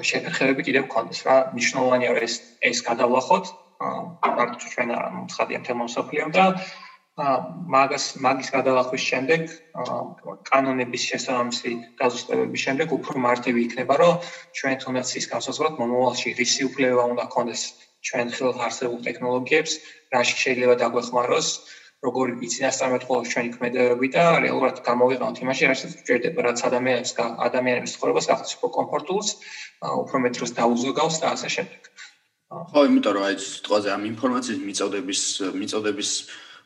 შეხებები 0.10 0.62
კიდევ 0.68 0.84
გქონდეს 0.88 1.20
რა 1.28 1.36
მნიშვნელოვანია 1.58 2.12
ეს 2.28 2.36
ეს 2.70 2.80
გადავლახოთ 2.90 3.46
მარტო 4.38 4.68
ჩვენ 4.74 4.90
არ 4.98 5.06
მოხდია 5.18 5.60
თემო 5.68 5.86
სოფლიო 5.96 6.26
და 6.38 6.46
მაგას 7.14 8.06
მაგის 8.26 8.50
გადალახვის 8.50 9.04
შემდეგ 9.06 9.42
კანონების 10.50 11.04
შესაბამისი 11.10 11.72
გაზუსტებების 12.00 12.62
შემდეგ 12.66 12.94
უფრო 12.98 13.22
მარტივი 13.22 13.60
იქნება 13.70 13.98
რომ 14.02 14.14
ჩვენ 14.58 14.76
თუნდაც 14.82 15.10
ის 15.22 15.26
განსაზღვროთ 15.34 15.78
მომავალში 15.78 16.34
რისი 16.40 16.66
უფლება 16.74 17.04
უნდა 17.14 17.26
გქონდეს 17.30 17.62
ჩვენ 18.10 18.34
ხელთ 18.34 18.58
არსებულ 18.66 19.00
ტექნოლოგიებს 19.06 19.74
რაში 20.16 20.36
შეიძლება 20.42 20.76
დაგვეხმაროს 20.82 21.48
როგორი 22.04 22.34
ბიზნესამეთყოლოს 22.42 23.30
ჩვენი 23.34 23.50
ქმედებები 23.56 24.08
და 24.16 24.24
რეალურად 24.46 24.82
გამოვიყენოთ 24.88 25.38
იმაში 25.46 25.70
რასაც 25.70 25.92
გვჭირდება 26.02 26.42
რაც 26.50 26.60
ადამიანებს 26.68 27.12
ადამიანების 27.48 27.94
ცხოვრებას 27.94 28.30
გახდეს 28.32 28.56
უფრო 28.58 28.70
კომფორტულს 28.78 29.30
უფრო 30.02 30.18
მეტ 30.26 30.34
დროს 30.42 30.52
დაუზოგავს 30.58 31.16
და 31.22 31.28
ასე 31.38 31.50
შემდეგ. 31.56 31.82
ხო 32.74 32.82
იმიტომ 32.90 33.14
რომ 33.18 33.24
აი 33.30 33.36
ეს 33.38 33.46
თვალზე 33.66 33.90
ამ 33.94 34.04
ინფორმაციის 34.14 34.60
მიწოდების 34.68 35.22
მიწოდების 35.62 36.10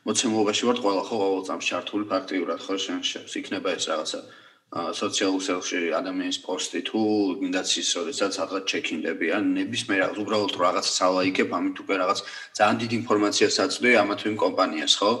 მოცემულობაში 0.06 0.68
ვარ 0.68 0.78
ყველა 0.84 1.02
ხო 1.08 1.16
ყოველ 1.22 1.42
წამს 1.48 1.64
ჩართული 1.70 2.04
ფაქტიურად 2.12 2.60
ხო 2.66 2.74
შენ 2.84 3.00
შევს 3.10 3.32
იქნება 3.40 3.68
ეს 3.78 3.84
რაღაცა 3.90 4.20
სოციალურ 4.68 5.40
ქსელში 5.40 5.78
ადამიანის 5.96 6.38
პოსტი 6.44 6.80
თუ 6.88 7.00
ინდაც 7.48 7.68
ის 7.80 7.88
როდესაც 7.98 8.32
რაღაც 8.40 8.64
ჩეკინდები 8.68 9.26
ან 9.32 9.44
ნებისმიერ 9.56 10.00
რაღაც 10.04 10.18
უბრალოდ 10.22 10.52
რაღაც 10.60 10.86
სალაიკებ 10.92 11.54
ამით 11.58 11.76
უკვე 11.82 11.94
რაღაც 12.04 12.18
ძალიან 12.58 12.76
დიდი 12.82 12.94
ინფორმაციას 13.02 13.56
აწვდი 13.64 13.90
ამა 14.02 14.14
თუ 14.20 14.24
იმ 14.28 14.36
კომპანიას 14.44 14.94
ხო? 15.00 15.12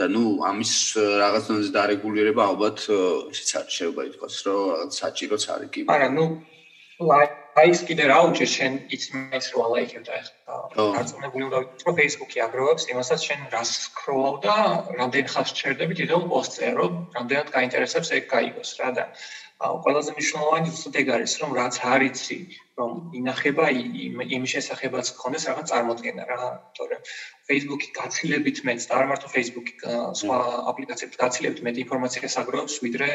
და 0.00 0.08
ნუ 0.08 0.24
ამის 0.48 0.72
რაღაც 1.22 1.42
დონეზე 1.48 1.70
დარეგულირება 1.76 2.42
ალბათ 2.50 2.78
ისიც 3.30 3.48
არის 3.60 3.72
შეიძლება 3.78 4.02
ითქვას 4.10 4.34
რომ 4.48 4.60
რაღაც 4.74 4.90
საჭიროც 5.00 5.44
არის 5.54 5.70
კი 5.70 5.80
არა 5.94 6.08
ნუ 6.16 6.24
აი 7.58 7.70
ეს 7.74 7.80
კიდე 7.88 8.04
რა 8.10 8.16
უჩე 8.30 8.46
შენ 8.46 8.74
იცმის 8.94 9.46
რო 9.52 9.62
ლაიქებ 9.74 10.02
და 10.06 10.18
ახლა 10.20 10.84
არწმუნებული 11.00 11.44
უნდა 11.48 11.58
ვიყო 11.62 11.92
Facebook-ი 11.98 12.42
აგროვებს 12.46 12.84
იმასაც 12.94 13.24
შენ 13.26 13.40
რას 13.54 13.70
სკროლავ 13.86 14.36
და 14.46 14.56
რამდენ 15.00 15.30
ხანს 15.32 15.50
ჩერდები 15.58 15.98
დიდო 16.00 16.18
პოსტზე 16.30 16.68
რომ 16.78 16.92
რამდენად 17.16 17.48
გაინტერესებს 17.56 18.12
ეგ 18.18 18.28
გაიგოს 18.34 18.70
რა 18.80 18.90
და 18.98 19.04
ყველაზე 19.60 20.14
მნიშვნელოვანი 20.16 20.70
ზუსტად 20.72 20.98
ეგ 21.00 21.08
არის 21.16 21.32
რომ 21.40 21.50
რაც 21.60 21.74
არიცი 21.94 22.38
რომ 22.80 22.92
ინახება 23.20 23.66
იმ 24.36 24.44
შესახებაც 24.52 25.10
გქონდეს 25.16 25.44
რაღაც 25.50 25.66
წარმოქმნა 25.72 26.24
რა 26.30 26.40
თორე. 26.78 26.96
Facebook-ი 27.50 27.88
გაცილებით 27.98 28.62
მეც 28.68 28.86
და 28.88 28.94
არ 29.00 29.06
მარტო 29.10 29.32
Facebook-ი 29.36 29.72
სხვა 30.22 30.38
აპლიკაციებს 30.72 31.20
გაცილებით 31.24 31.60
მეტ 31.66 31.82
ინფორმაციას 31.84 32.38
აგროვებს 32.44 32.78
ვიდრე 32.86 33.08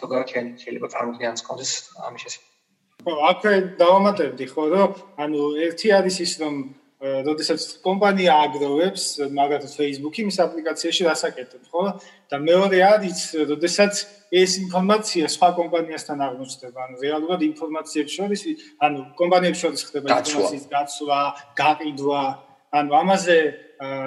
ზოგადად 0.00 0.34
შეიძლება 0.64 0.92
წარმოქმნას 0.96 1.46
გქონდეს 1.46 1.76
ამის 2.08 2.26
შესახებ 2.26 2.59
ხო, 3.04 3.12
აქვე 3.30 3.54
დავამატებდი 3.80 4.46
ხო, 4.52 4.62
რომ 4.74 4.90
ანუ 5.24 5.40
ერთი 5.66 5.88
არის 5.98 6.16
ის 6.26 6.32
რომ 6.42 6.54
როდესაც 7.00 7.62
კომპანია 7.80 8.32
აგროვებს 8.44 9.04
მაგათ 9.32 9.62
Facebook-ი 9.72 10.26
მის 10.28 10.36
აპლიკაციაში 10.44 11.06
რასაკეთებ, 11.08 11.62
ხო? 11.72 11.84
და 12.28 12.36
მეორე 12.44 12.78
არის, 12.84 13.18
როდესაც 13.48 14.04
ეს 14.28 14.52
ინფორმაცია 14.68 15.24
სხვა 15.32 15.48
კომპანიასთან 15.60 16.18
აღმოჩნდება, 16.28 16.78
ანუ 16.84 16.96
რეალურად 17.00 17.40
ინფორმაციებს 17.48 18.12
შორის, 18.20 18.40
ანუ 18.84 19.00
კომპანიებს 19.16 19.60
შორის 19.64 19.80
ხდება 19.88 20.06
ინფორმაციის 20.20 20.66
გაცვლა, 20.76 21.20
გაყიდვა, 21.56 22.22
ანუ 22.70 22.94
ამაზე 22.94 23.36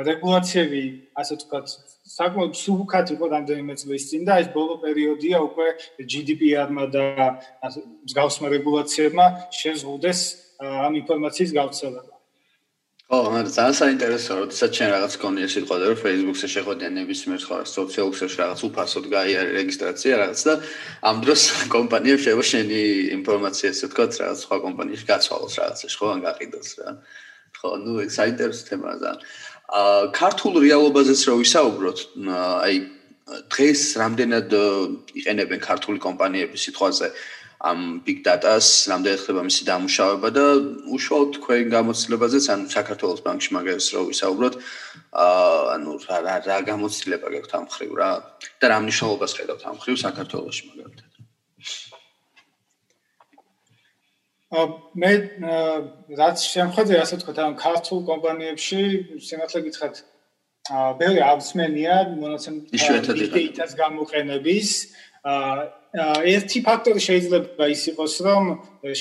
რეგულაციები, 0.08 0.82
ასე 1.18 1.36
ვთქვათ, 1.36 1.68
საკმაოდ 2.14 2.54
სულკათ 2.56 3.08
იყო 3.16 3.26
რამდენიმე 3.34 3.74
წლის 3.82 4.04
წინ 4.12 4.24
და 4.30 4.40
ეს 4.44 4.48
ბოლო 4.54 4.78
პერიოდია 4.86 5.42
უკვე 5.50 5.68
GDPR-მა 6.00 6.86
და 6.94 7.06
მსგავსმა 8.06 8.48
რეგულაციებმა 8.54 9.26
შეზღუდეს 9.50 10.20
ამ 10.64 10.94
ინფორმაციის 11.02 11.52
გავრცელება. 11.58 12.14
ო, 13.14 13.18
მაგრამ 13.30 13.52
ძალიან 13.58 13.76
საინტერესოა, 13.78 14.36
როდესაც 14.42 14.70
ჩვენ 14.74 14.90
რაღაც 14.96 15.14
კონია 15.22 15.48
სიტყვაზე 15.54 15.86
რომ 15.90 16.00
Facebook-ზე 16.06 16.48
შეხვედიან 16.56 16.94
ნებისმიერ 16.98 17.40
სხვა 17.44 17.58
სოციალურ 17.78 18.14
ქსელში 18.16 18.38
რაღაც 18.42 18.60
უფასოდ 18.68 19.06
გაიარე 19.16 19.52
რეგისტრაცია 19.60 20.14
რაღაც 20.22 20.40
და 20.48 20.54
ამ 21.10 21.18
დროს 21.24 21.42
კომპანიებს 21.76 22.24
შეიძლება 22.24 22.46
შენი 22.54 22.82
ინფორმაცია 23.20 23.68
ასე 23.74 23.86
თქვა 23.92 24.06
რაღაც 24.24 24.40
სხვა 24.46 24.58
კომპანიაში 24.66 25.06
გაცვალოს 25.12 25.54
რაღაცა, 25.60 25.88
ხო, 26.00 26.06
ან 26.14 26.20
გაყიდოს 26.26 26.70
რა. 26.80 26.90
ხო, 27.60 27.70
ეს 28.06 28.14
საინტერესო 28.20 28.64
თემაა 28.70 28.98
ძალიან. 29.04 29.20
აა 29.74 30.02
ქართულ 30.20 30.54
რეალობაზეც 30.66 31.22
რო 31.28 31.36
ვისაუბროთ, 31.44 32.00
აი 32.66 32.76
დღეს 33.54 33.82
რამდენად 34.02 34.50
იყენებენ 35.20 35.60
ქართული 35.64 36.00
კომპანიები 36.04 36.58
სიტყვაზე 36.60 37.08
ამ 37.64 38.04
big 38.04 38.20
data-ს, 38.28 38.92
რამდენად 38.92 39.20
ხდება 39.24 39.42
მისი 39.48 39.64
დამუშავება 39.70 40.30
და 40.36 40.46
უშუალოდ 40.96 41.30
თქვენ 41.40 41.72
გამოცდილებაზეც 41.72 42.46
ან 42.52 42.60
საქართველოს 42.68 43.24
ბანკში 43.24 43.56
მაგას 43.56 43.88
რო 43.96 44.02
ვისაუბროთ, 44.12 44.60
აა 45.24 45.80
ანუ 45.80 45.92
რა 46.04 46.18
რა 46.28 46.36
რა 46.44 46.58
გამოცდილება 46.68 47.28
გაქვთ 47.38 47.56
ამ 47.56 47.66
ხრივ 47.72 47.92
რა 48.04 48.12
და 48.60 48.66
რა 48.68 48.78
მნიშვნელობას 48.84 49.32
ხედავთ 49.40 49.64
ამ 49.72 49.78
ხრივ 49.80 49.96
საქართველოსში 50.04 50.64
მაგალითად. 50.68 51.13
მე 54.54 55.12
რაც 56.18 56.42
შემხედე 56.46 57.00
ასე 57.02 57.18
თქვა 57.22 57.46
ამ 57.46 57.56
ქართულ 57.58 58.04
კომპანიებში 58.10 58.82
სიმართლე 59.28 59.62
გითხრათ 59.68 59.96
ბევრი 61.00 61.22
აღსმენია 61.28 61.96
მონაცემ 62.22 62.60
დეიტას 63.34 63.72
გამოყენების. 63.82 64.70
ერთი 66.34 66.60
ფაქტორი 66.68 67.02
შეიძლება 67.08 67.66
ის 67.74 67.82
იყოს 67.94 68.14
რომ 68.28 68.44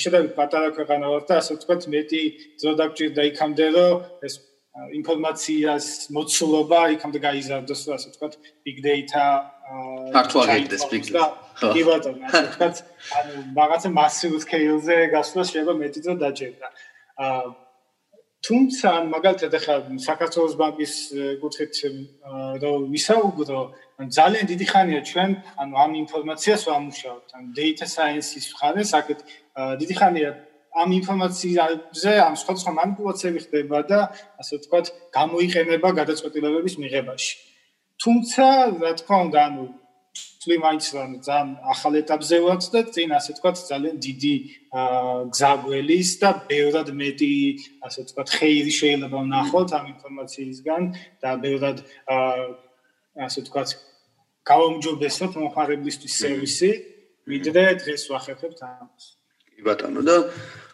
შეიძლება 0.01 0.33
პატარა 0.39 0.69
ქვეყანა 0.77 1.05
ვარ 1.13 1.23
და 1.29 1.37
ასე 1.41 1.53
თქვა 1.61 1.75
მეტი 1.93 2.23
ძრო 2.61 2.71
დაგჭირდა 2.79 3.21
იქამდე 3.29 3.67
რომ 3.77 4.25
ეს 4.25 4.33
ინფორმაციას 4.73 5.87
მოცულობა 6.17 6.79
იქამდე 6.97 7.19
გაიზარდოს 7.25 7.81
ასე 7.95 8.09
თქვა 8.15 8.27
big 8.65 8.77
data 8.81 9.23
ქართულ 10.15 10.39
აგენტებს 10.43 10.85
big 10.93 11.03
data. 11.09 11.25
კი 11.73 11.81
ბატონო 11.87 12.25
ასე 12.29 12.47
თქვა 12.53 12.67
ანუ 13.17 13.33
რაღაცა 13.59 13.89
massive 13.99 14.37
scale-ზე 14.45 14.97
გასვლა 15.13 15.41
შეიძლება 15.49 15.73
მეტი 15.81 15.99
ძრო 16.05 16.13
დაჭერდა. 16.23 16.67
აა 17.23 17.43
თუმცა 18.43 18.89
მაგალითად 19.07 19.53
ახლა 19.55 19.75
საქართველოს 20.03 20.55
ბანკის 20.59 20.93
კუთხით 21.39 21.73
რომ 22.63 22.81
ვისაუბრო 22.91 23.59
ძალიან 24.17 24.45
დიდი 24.51 24.65
ხანია 24.71 25.01
ჩვენ 25.09 25.31
ანუ 25.63 25.73
ამ 25.83 25.91
ინფორმაციას 26.03 26.61
ვამუშავებთ 26.67 27.29
ან 27.37 27.43
data 27.55 27.85
science-ის 27.93 28.45
ხარეს 28.59 28.91
აქეთ 28.99 29.19
დიდი 29.79 29.95
ხანია 29.99 30.31
ამ 30.81 30.89
ინფორმაციაზე 30.99 32.13
ამ 32.27 32.35
სხვა 32.41 32.53
სხვა 32.61 32.71
манипуляციები 32.79 33.39
ხდება 33.45 33.79
და 33.89 33.99
ასე 34.41 34.53
ვთქვათ, 34.57 34.85
გამოიყენება 35.17 35.89
გადაწყვეტილებების 35.99 36.75
მიღებაში. 36.81 37.33
თუმცა, 38.01 38.45
რა 38.81 38.91
თქმა 38.99 39.17
უნდა, 39.25 39.39
ანუ 39.47 39.63
წლი 40.43 40.55
მაინც 40.59 40.83
ძალიან 41.23 41.49
ახალ 41.73 41.93
ეტაპზე 42.03 42.37
ვართ 42.45 42.63
და 42.73 42.81
წინ 42.93 43.09
ასე 43.17 43.31
ვთქვათ, 43.33 43.57
ძალიან 43.71 43.95
დიდი 44.05 44.35
გზაგველის 45.31 46.09
და 46.21 46.29
ბევრად 46.49 46.89
მეტი 46.99 47.33
ასე 47.85 47.99
ვთქვათ, 48.03 48.27
ხეირი 48.37 48.73
შეიძლება 48.79 49.17
ვნახოთ 49.23 49.69
ამ 49.77 49.85
ინფორმაციისგან 49.93 50.81
და 51.21 51.29
ბევრად 51.43 51.77
ასე 53.25 53.39
ვთქვათ, 53.45 53.69
გავამჯობესოთ 54.51 55.31
მომხარებლისთვის 55.39 56.13
სერვისი, 56.21 56.71
ვიდრე 57.31 57.63
დღეს 57.79 58.03
ვახერხებთ 58.11 58.59
ამას. 58.67 59.05
კი 59.55 59.61
ბატონო 59.63 60.01
და 60.03 60.15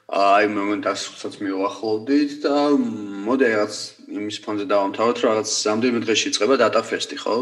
აი 0.10 0.48
მომენტასაც 0.50 1.36
მივახლოვდით 1.38 2.32
და 2.42 2.54
მოდი 3.30 3.46
რაღაც 3.54 3.76
იმის 4.10 4.38
ფონზე 4.42 4.66
დავამთავროთ 4.72 5.20
რაღაც 5.26 5.50
რამდენიმე 5.70 6.02
დღეში 6.06 6.26
იწყება 6.32 6.56
data 6.58 6.82
fest-ი 6.82 7.18
ხო? 7.22 7.36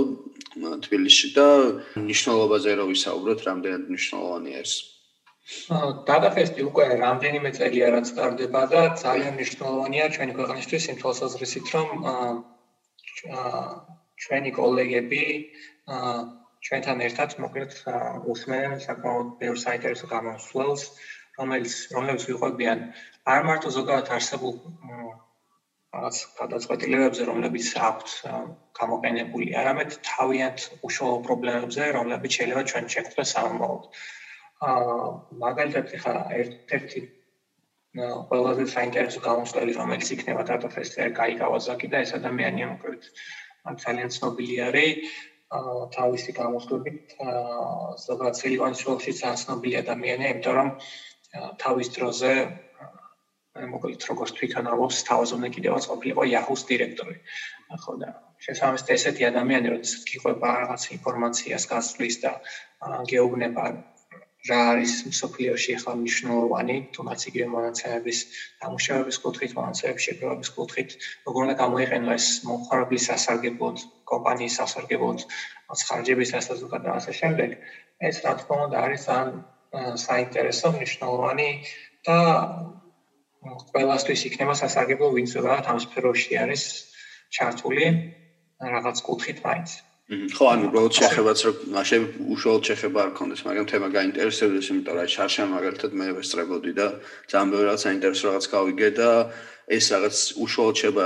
თბილისში 0.84 1.30
და 1.38 1.48
ნიშნულობაზე 1.96 2.76
რო 2.76 2.86
ვისაუბროთ 2.92 3.40
რამდენად 3.48 3.88
მნიშვნელოვანია 3.88 4.58
ეს? 4.68 4.74
data 6.12 6.30
fest-ი 6.36 6.68
უკვე 6.68 6.86
რამდენიმე 7.00 7.50
წელია 7.56 7.88
რაც 7.96 8.12
სტარდება 8.12 8.62
და 8.68 8.82
ძალიან 9.00 9.34
მნიშვნელოვანია 9.40 10.06
ჩვენი 10.18 10.34
ქვეყნისთვის 10.36 10.84
იმ 10.92 10.98
თვალსაზრისით 11.02 11.68
რომ 11.72 11.88
ჩვენი 14.28 14.52
კოლეგები 14.60 15.24
ჩვენთან 16.68 16.98
ერთად 17.08 17.30
მოკლედ 17.40 17.72
უსმენენ 18.28 18.80
საკმაოდ 18.84 19.28
ბევრ 19.40 19.58
საინტერესო 19.64 20.08
გამოსვლას 20.12 20.82
რომელიც 21.40 21.74
რომლებიც 21.96 22.24
ვიყვებიან 22.30 22.84
არ 23.34 23.42
მარტო 23.48 23.70
ზოგადად 23.78 24.14
არსებულ 24.18 24.56
რაღაც 25.98 26.18
გადაწყვეტილებებზე, 26.40 27.26
რომლებიც 27.30 27.68
აქვთ 27.90 28.10
გამოყენებული, 28.80 29.48
არამედ 29.62 29.94
თავიანთ 30.08 30.66
უშუალო 30.88 31.20
პრობლემებზე, 31.28 31.84
რომლებიც 31.98 32.32
შეიძლება 32.38 32.64
ჩვენ 32.72 32.90
შეხვდეს 32.96 33.32
სამომავლოდ. 33.38 33.84
აა 34.68 35.08
მაგალითად 35.46 35.96
ხა 36.04 36.14
ერთ-ერთი 36.42 37.02
ყველაზე 38.30 38.66
საინტერესო 38.74 39.20
გამოსვლელი, 39.30 39.74
რომელიც 39.80 40.08
იქნება 40.18 40.44
data 40.52 40.70
fest-ზე, 40.76 41.10
გაიგავაზაკი 41.22 41.88
და 41.94 41.98
ეს 42.06 42.12
ადამიანია 42.20 42.68
მოკლედ 42.74 43.10
ძალიან 43.86 44.10
ცნობილი 44.18 44.56
არის 44.68 45.16
აა 45.58 45.76
თავისი 45.98 46.32
გამოსვლებით 46.42 47.16
ზოგადად 48.06 48.36
ძალიან 48.42 49.38
ცნობილი 49.44 49.76
ადამიანია, 49.84 50.32
იმიტომ 50.34 50.56
რომ 50.60 50.70
თავის 51.36 51.88
დროზე 51.98 52.32
მოკლედ 53.74 54.06
როგორც 54.10 54.32
თვითონ 54.38 54.70
ამბობს 54.72 54.98
თავაზონე 55.10 55.50
კიდევაც 55.56 55.84
ყოფილიყო 55.92 56.24
Yahoo-ს 56.30 56.64
დირექტორი. 56.70 57.16
ხო 57.84 57.94
და 58.02 58.10
შესაბამისად 58.46 58.90
ესეთი 58.96 59.24
ადამიანი 59.32 59.74
როდესაც 59.74 60.02
გიყვება 60.12 60.50
რაღაც 60.64 60.84
ინფორმაციას 60.98 61.64
გასვლის 61.74 62.18
და 62.24 62.32
გეუბნება 63.12 63.64
რა 64.50 64.60
არის 64.72 64.92
სოფლიოში 65.20 65.74
ახლა 65.78 65.94
მნიშვნელოვანი, 66.00 66.76
თუნდაც 66.96 67.22
იგივე 67.30 67.48
მონაცემების 67.56 68.20
დამუშავების 68.62 69.18
კუთხით, 69.24 69.52
მონაცემების 69.58 70.06
შეგროვების 70.08 70.50
კუთხით, 70.58 70.90
როგორ 71.28 71.40
უნდა 71.48 71.56
გამოიყენო 71.64 72.14
ეს 72.20 72.28
მომხმარებლის 72.48 73.08
სასარგებლოდ, 73.10 73.84
კომპანიის 74.14 74.58
სასარგებლოდ, 74.62 75.20
ხარჯების 75.88 76.34
დასაზოგად 76.38 76.82
და 76.88 76.96
ასე 77.02 77.12
შემდეგ. 77.20 77.50
ეს 78.08 78.16
რა 78.24 78.34
თქმა 78.40 78.56
უნდა 78.68 78.78
არის 78.86 79.04
ან 79.18 79.28
საინტერესო 79.74 80.72
მნიშვნელოვანი 80.78 81.50
და 82.08 82.18
ყველასთვის 83.72 84.24
იქნება 84.30 84.56
სასარგებლო 84.62 85.10
ვინც 85.16 85.34
ზოგადად 85.38 85.72
ამ 85.74 85.80
სფეროში 85.86 86.40
არის 86.44 86.64
ჩართული 87.38 87.88
რაღაც 88.76 89.04
კუთხით 89.10 89.44
მაინც. 89.46 89.70
ხო, 90.08 90.46
ანუ 90.56 90.68
უბრალოდ 90.72 90.94
შეხებაც 90.96 91.42
რომ 91.44 91.56
მაშინ 91.76 92.04
უშუალოდ 92.32 92.64
შეხება 92.70 93.00
არ 93.04 93.10
ქონდეს, 93.18 93.42
მაგრამ 93.44 93.66
თემა 93.68 93.88
გაინტერესებდეს, 93.92 94.70
იმიტომ 94.72 94.96
რომ 94.96 95.10
შარშა 95.12 95.44
მაგალითად 95.52 95.92
მე 96.00 96.08
ვესწრებოდი 96.16 96.72
და 96.80 96.88
ძალიან 97.28 97.50
ბევრი 97.52 97.66
რაღაც 97.68 97.82
საინტერესო 97.84 98.26
რაღაც 98.32 98.46
გავიგე 98.56 98.90
და 98.96 99.10
ეს 99.68 99.86
რაღაც 99.92 100.18
უშუალოდ 100.48 100.76
შეება 100.80 101.06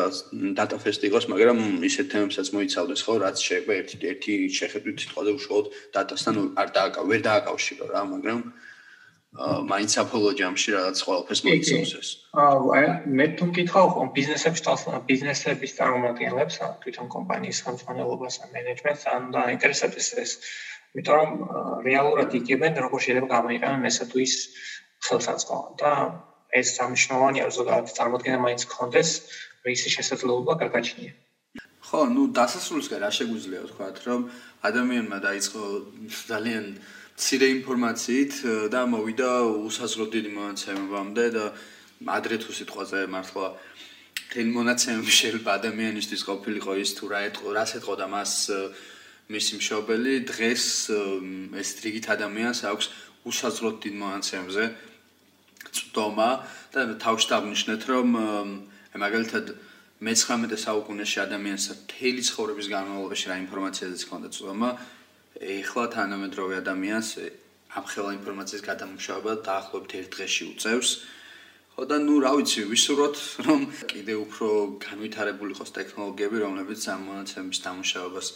data 0.53 0.77
fest 0.77 1.01
იყოს, 1.09 1.25
მაგრამ 1.33 1.57
ისეთ 1.89 2.07
თემებსაც 2.13 2.47
მოიცავდეს 2.53 3.01
ხო, 3.01 3.13
რაც 3.25 3.37
შეიძლება 3.41 3.73
ერთი 3.81 3.95
ერთი 4.13 4.33
შეხედვით 4.61 4.97
სიტყვაზე 5.01 5.31
უშუალოდ 5.33 5.67
data-სთან 5.97 6.35
არ 6.61 6.67
დააკავ, 6.77 7.03
ვერ 7.09 7.21
დააკავშირო 7.25 7.85
რა, 7.89 8.01
მაგრამ 8.13 8.39
აა 8.45 8.70
მაინც 9.31 9.93
აპოლო 10.03 10.31
ჯამში 10.35 10.73
რაღაც 10.75 11.01
ყველაფერს 11.07 11.41
მოიცავს 11.47 11.91
ეს. 11.99 12.09
აა 12.35 12.81
მე 13.19 13.25
თუ 13.39 13.45
მკითხავ 13.51 13.85
ხომ 13.95 14.09
ბიზნესებს 14.17 14.59
თავს 14.65 14.81
ბიზნესების 15.07 15.75
წარმომადგენლებს, 15.77 16.55
თვითონ 16.83 17.07
კომპანიის 17.15 17.61
ხელმძღვანელობას 17.63 18.35
ან 18.43 18.49
მენეჯმენტს 18.55 19.03
ან 19.15 19.31
და 19.31 19.41
ინტერესებს 19.55 20.11
ეს. 20.23 20.31
იმიტომ 20.91 21.15
რომ 21.15 21.31
რეალურად 21.87 22.29
იგებენ 22.41 22.73
როგორ 22.83 22.99
შეიძლება 23.07 23.33
გამოიყენონ 23.35 23.87
ესა 23.87 24.05
თუ 24.11 24.17
ის 24.27 24.35
ხელსაწყო 25.07 25.59
და 25.79 25.91
ეს 26.51 26.67
სამშნოვანია 26.75 27.47
ზოგადად 27.55 27.95
წარმოქმნა 27.95 28.37
მაინც 28.45 28.61
კონდეს 28.67 29.09
რისი 29.63 29.89
შესაძლებლობა 29.95 30.59
გაგაჩნია. 30.63 31.11
ხო, 31.87 31.99
ну 32.15 32.27
დასასრულისგან 32.35 32.99
რა 32.99 33.11
შეგვიძლია 33.15 33.61
ვთქვათ, 33.63 33.95
რომ 34.07 34.21
ადამიანმა 34.69 35.17
დაიწყო 35.23 35.61
ძალიან 36.31 36.65
ცირე 37.21 37.47
ინფორმაციით 37.61 38.33
და 38.73 38.81
მოვიდა 38.89 39.29
უსაზრო 39.69 40.05
დიდი 40.09 40.31
მონაცემებამდე 40.33 41.25
და 41.37 41.45
ადრე 42.17 42.35
თუ 42.41 42.49
სიტყვაზე 42.57 43.05
მართლა 43.13 43.47
თენ 44.31 44.47
მონაცემები 44.57 45.11
შეიძლება 45.21 45.51
ადამიანისთვის 45.59 46.21
ყოფილიყო 46.29 46.71
ის 46.81 46.91
თუ 46.97 47.05
რა 47.13 47.19
ეთყო, 47.29 47.47
რას 47.53 47.71
ეთყო 47.77 47.93
და 48.01 48.07
მას 48.09 48.33
მისი 49.29 49.53
მშობელი. 49.61 50.13
დღეს 50.31 50.65
ეს 51.61 51.69
რიგით 51.83 52.05
ადამიანს 52.15 52.59
აქვს 52.71 52.85
უსაზრო 53.29 53.69
დიდ 53.85 53.95
მონაცემებზე 54.01 54.63
წვდომა 55.75 56.29
და 56.73 56.79
თავში 57.05 57.27
დავნიშნეთ 57.31 57.81
რომ 57.91 58.07
მაგალითად 58.97 59.45
მე-19 60.01 60.57
საუკუნეში 60.57 61.17
ადამიანს 61.27 61.65
თელი 61.85 62.23
ცხოვრების 62.25 62.67
განმავლობაში 62.73 63.25
რა 63.29 63.35
ინფორმაციაზეც 63.45 64.01
ჰქონდა 64.09 64.29
წვდომა 64.33 64.69
ეხლა 65.41 65.85
თანამედროვე 65.95 66.59
ადამიანს 66.61 67.09
ამ 67.79 67.85
ხელა 67.91 68.11
ინფორმაციის 68.19 68.63
გადამუშავება 68.67 69.33
დაახლოებით 69.47 69.91
ერთ 70.01 70.09
დღეში 70.15 70.43
უწევს 70.53 70.89
ხო 71.73 71.83
და 71.89 71.97
ნუ 72.05 72.15
რა 72.25 72.31
ვიცი 72.37 72.61
ვისურვოთ 72.71 73.17
რომ 73.47 73.61
კიდე 73.91 74.13
უფრო 74.21 74.47
განვითარებული 74.85 75.55
იყოს 75.55 75.71
ტექნოლოგიები 75.77 76.37
რომლებიც 76.45 76.81
ამ 76.93 77.01
მონაცემების 77.09 77.59
დამუშავებას 77.65 78.27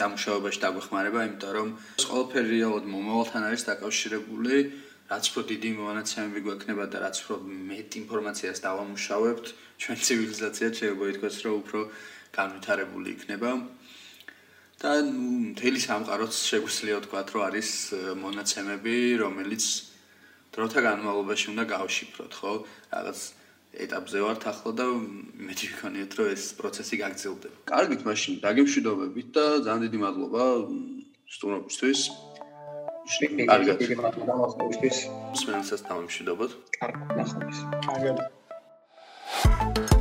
დამუშავებაში 0.00 0.58
დაგვეხმარება 0.64 1.20
იმიტომ 1.28 1.52
რომ 1.58 1.68
ყველაფერი 2.08 2.48
რეალურად 2.56 2.86
მომავალთან 2.94 3.42
არის 3.50 3.62
დაკავშირებული 3.70 4.56
რაც 5.10 5.24
უფრო 5.26 5.42
დიდი 5.50 5.70
მონაცემები 5.74 6.40
გვექნება 6.46 6.84
და 6.86 6.98
რაც 7.02 7.16
უფრო 7.22 7.36
მეტ 7.42 7.90
ინფორმაციას 8.00 8.58
დავამუშავებთ, 8.62 9.46
ჩვენ 9.82 9.98
ცივილიზაცია 10.06 10.68
შეიძლება 10.78 11.04
ითქვას, 11.10 11.36
რომ 11.44 11.54
უფრო 11.66 11.80
განვითარებული 12.38 13.08
იქნება. 13.18 13.50
და 14.80 15.04
მთელი 15.04 15.80
სამყაროც 15.84 16.32
შეგვიძლია 16.32 17.04
ვთქვა, 17.04 17.20
რომ 17.28 17.42
არის 17.48 17.70
მონაცემები, 18.16 18.96
რომელიც 19.20 19.64
დროთა 20.56 20.80
განმავლობაში 20.88 21.46
უნდა 21.52 21.64
გავშიფროთ, 21.68 22.32
ხო? 22.40 22.52
რაღაც 22.94 23.18
ეტაპზე 23.84 24.18
ვართ 24.24 24.42
ახლა 24.50 24.72
და 24.80 24.86
მეტი 25.46 25.64
ვიქონიათ, 25.70 26.12
რომ 26.16 26.26
ეს 26.32 26.44
პროცესი 26.58 26.94
გაგრძელდება. 27.02 27.56
კარგით, 27.70 28.00
მაშინ 28.08 28.32
დაგემშვიდობებით 28.42 29.28
და 29.36 29.44
ძალიან 29.68 29.84
დიდი 29.84 29.98
მადლობა 30.04 30.42
სტუმრობისთვის. 31.28 32.00
კარგად. 33.52 33.76
დიდი 33.84 33.96
მადლობა 34.00 34.34
მოსწრებისთვის. 34.42 34.96
მსმენელსაც 35.36 35.80
დამშვიდობოთ. 35.86 36.50
კარგად. 36.80 37.28
კარგად. 37.86 39.99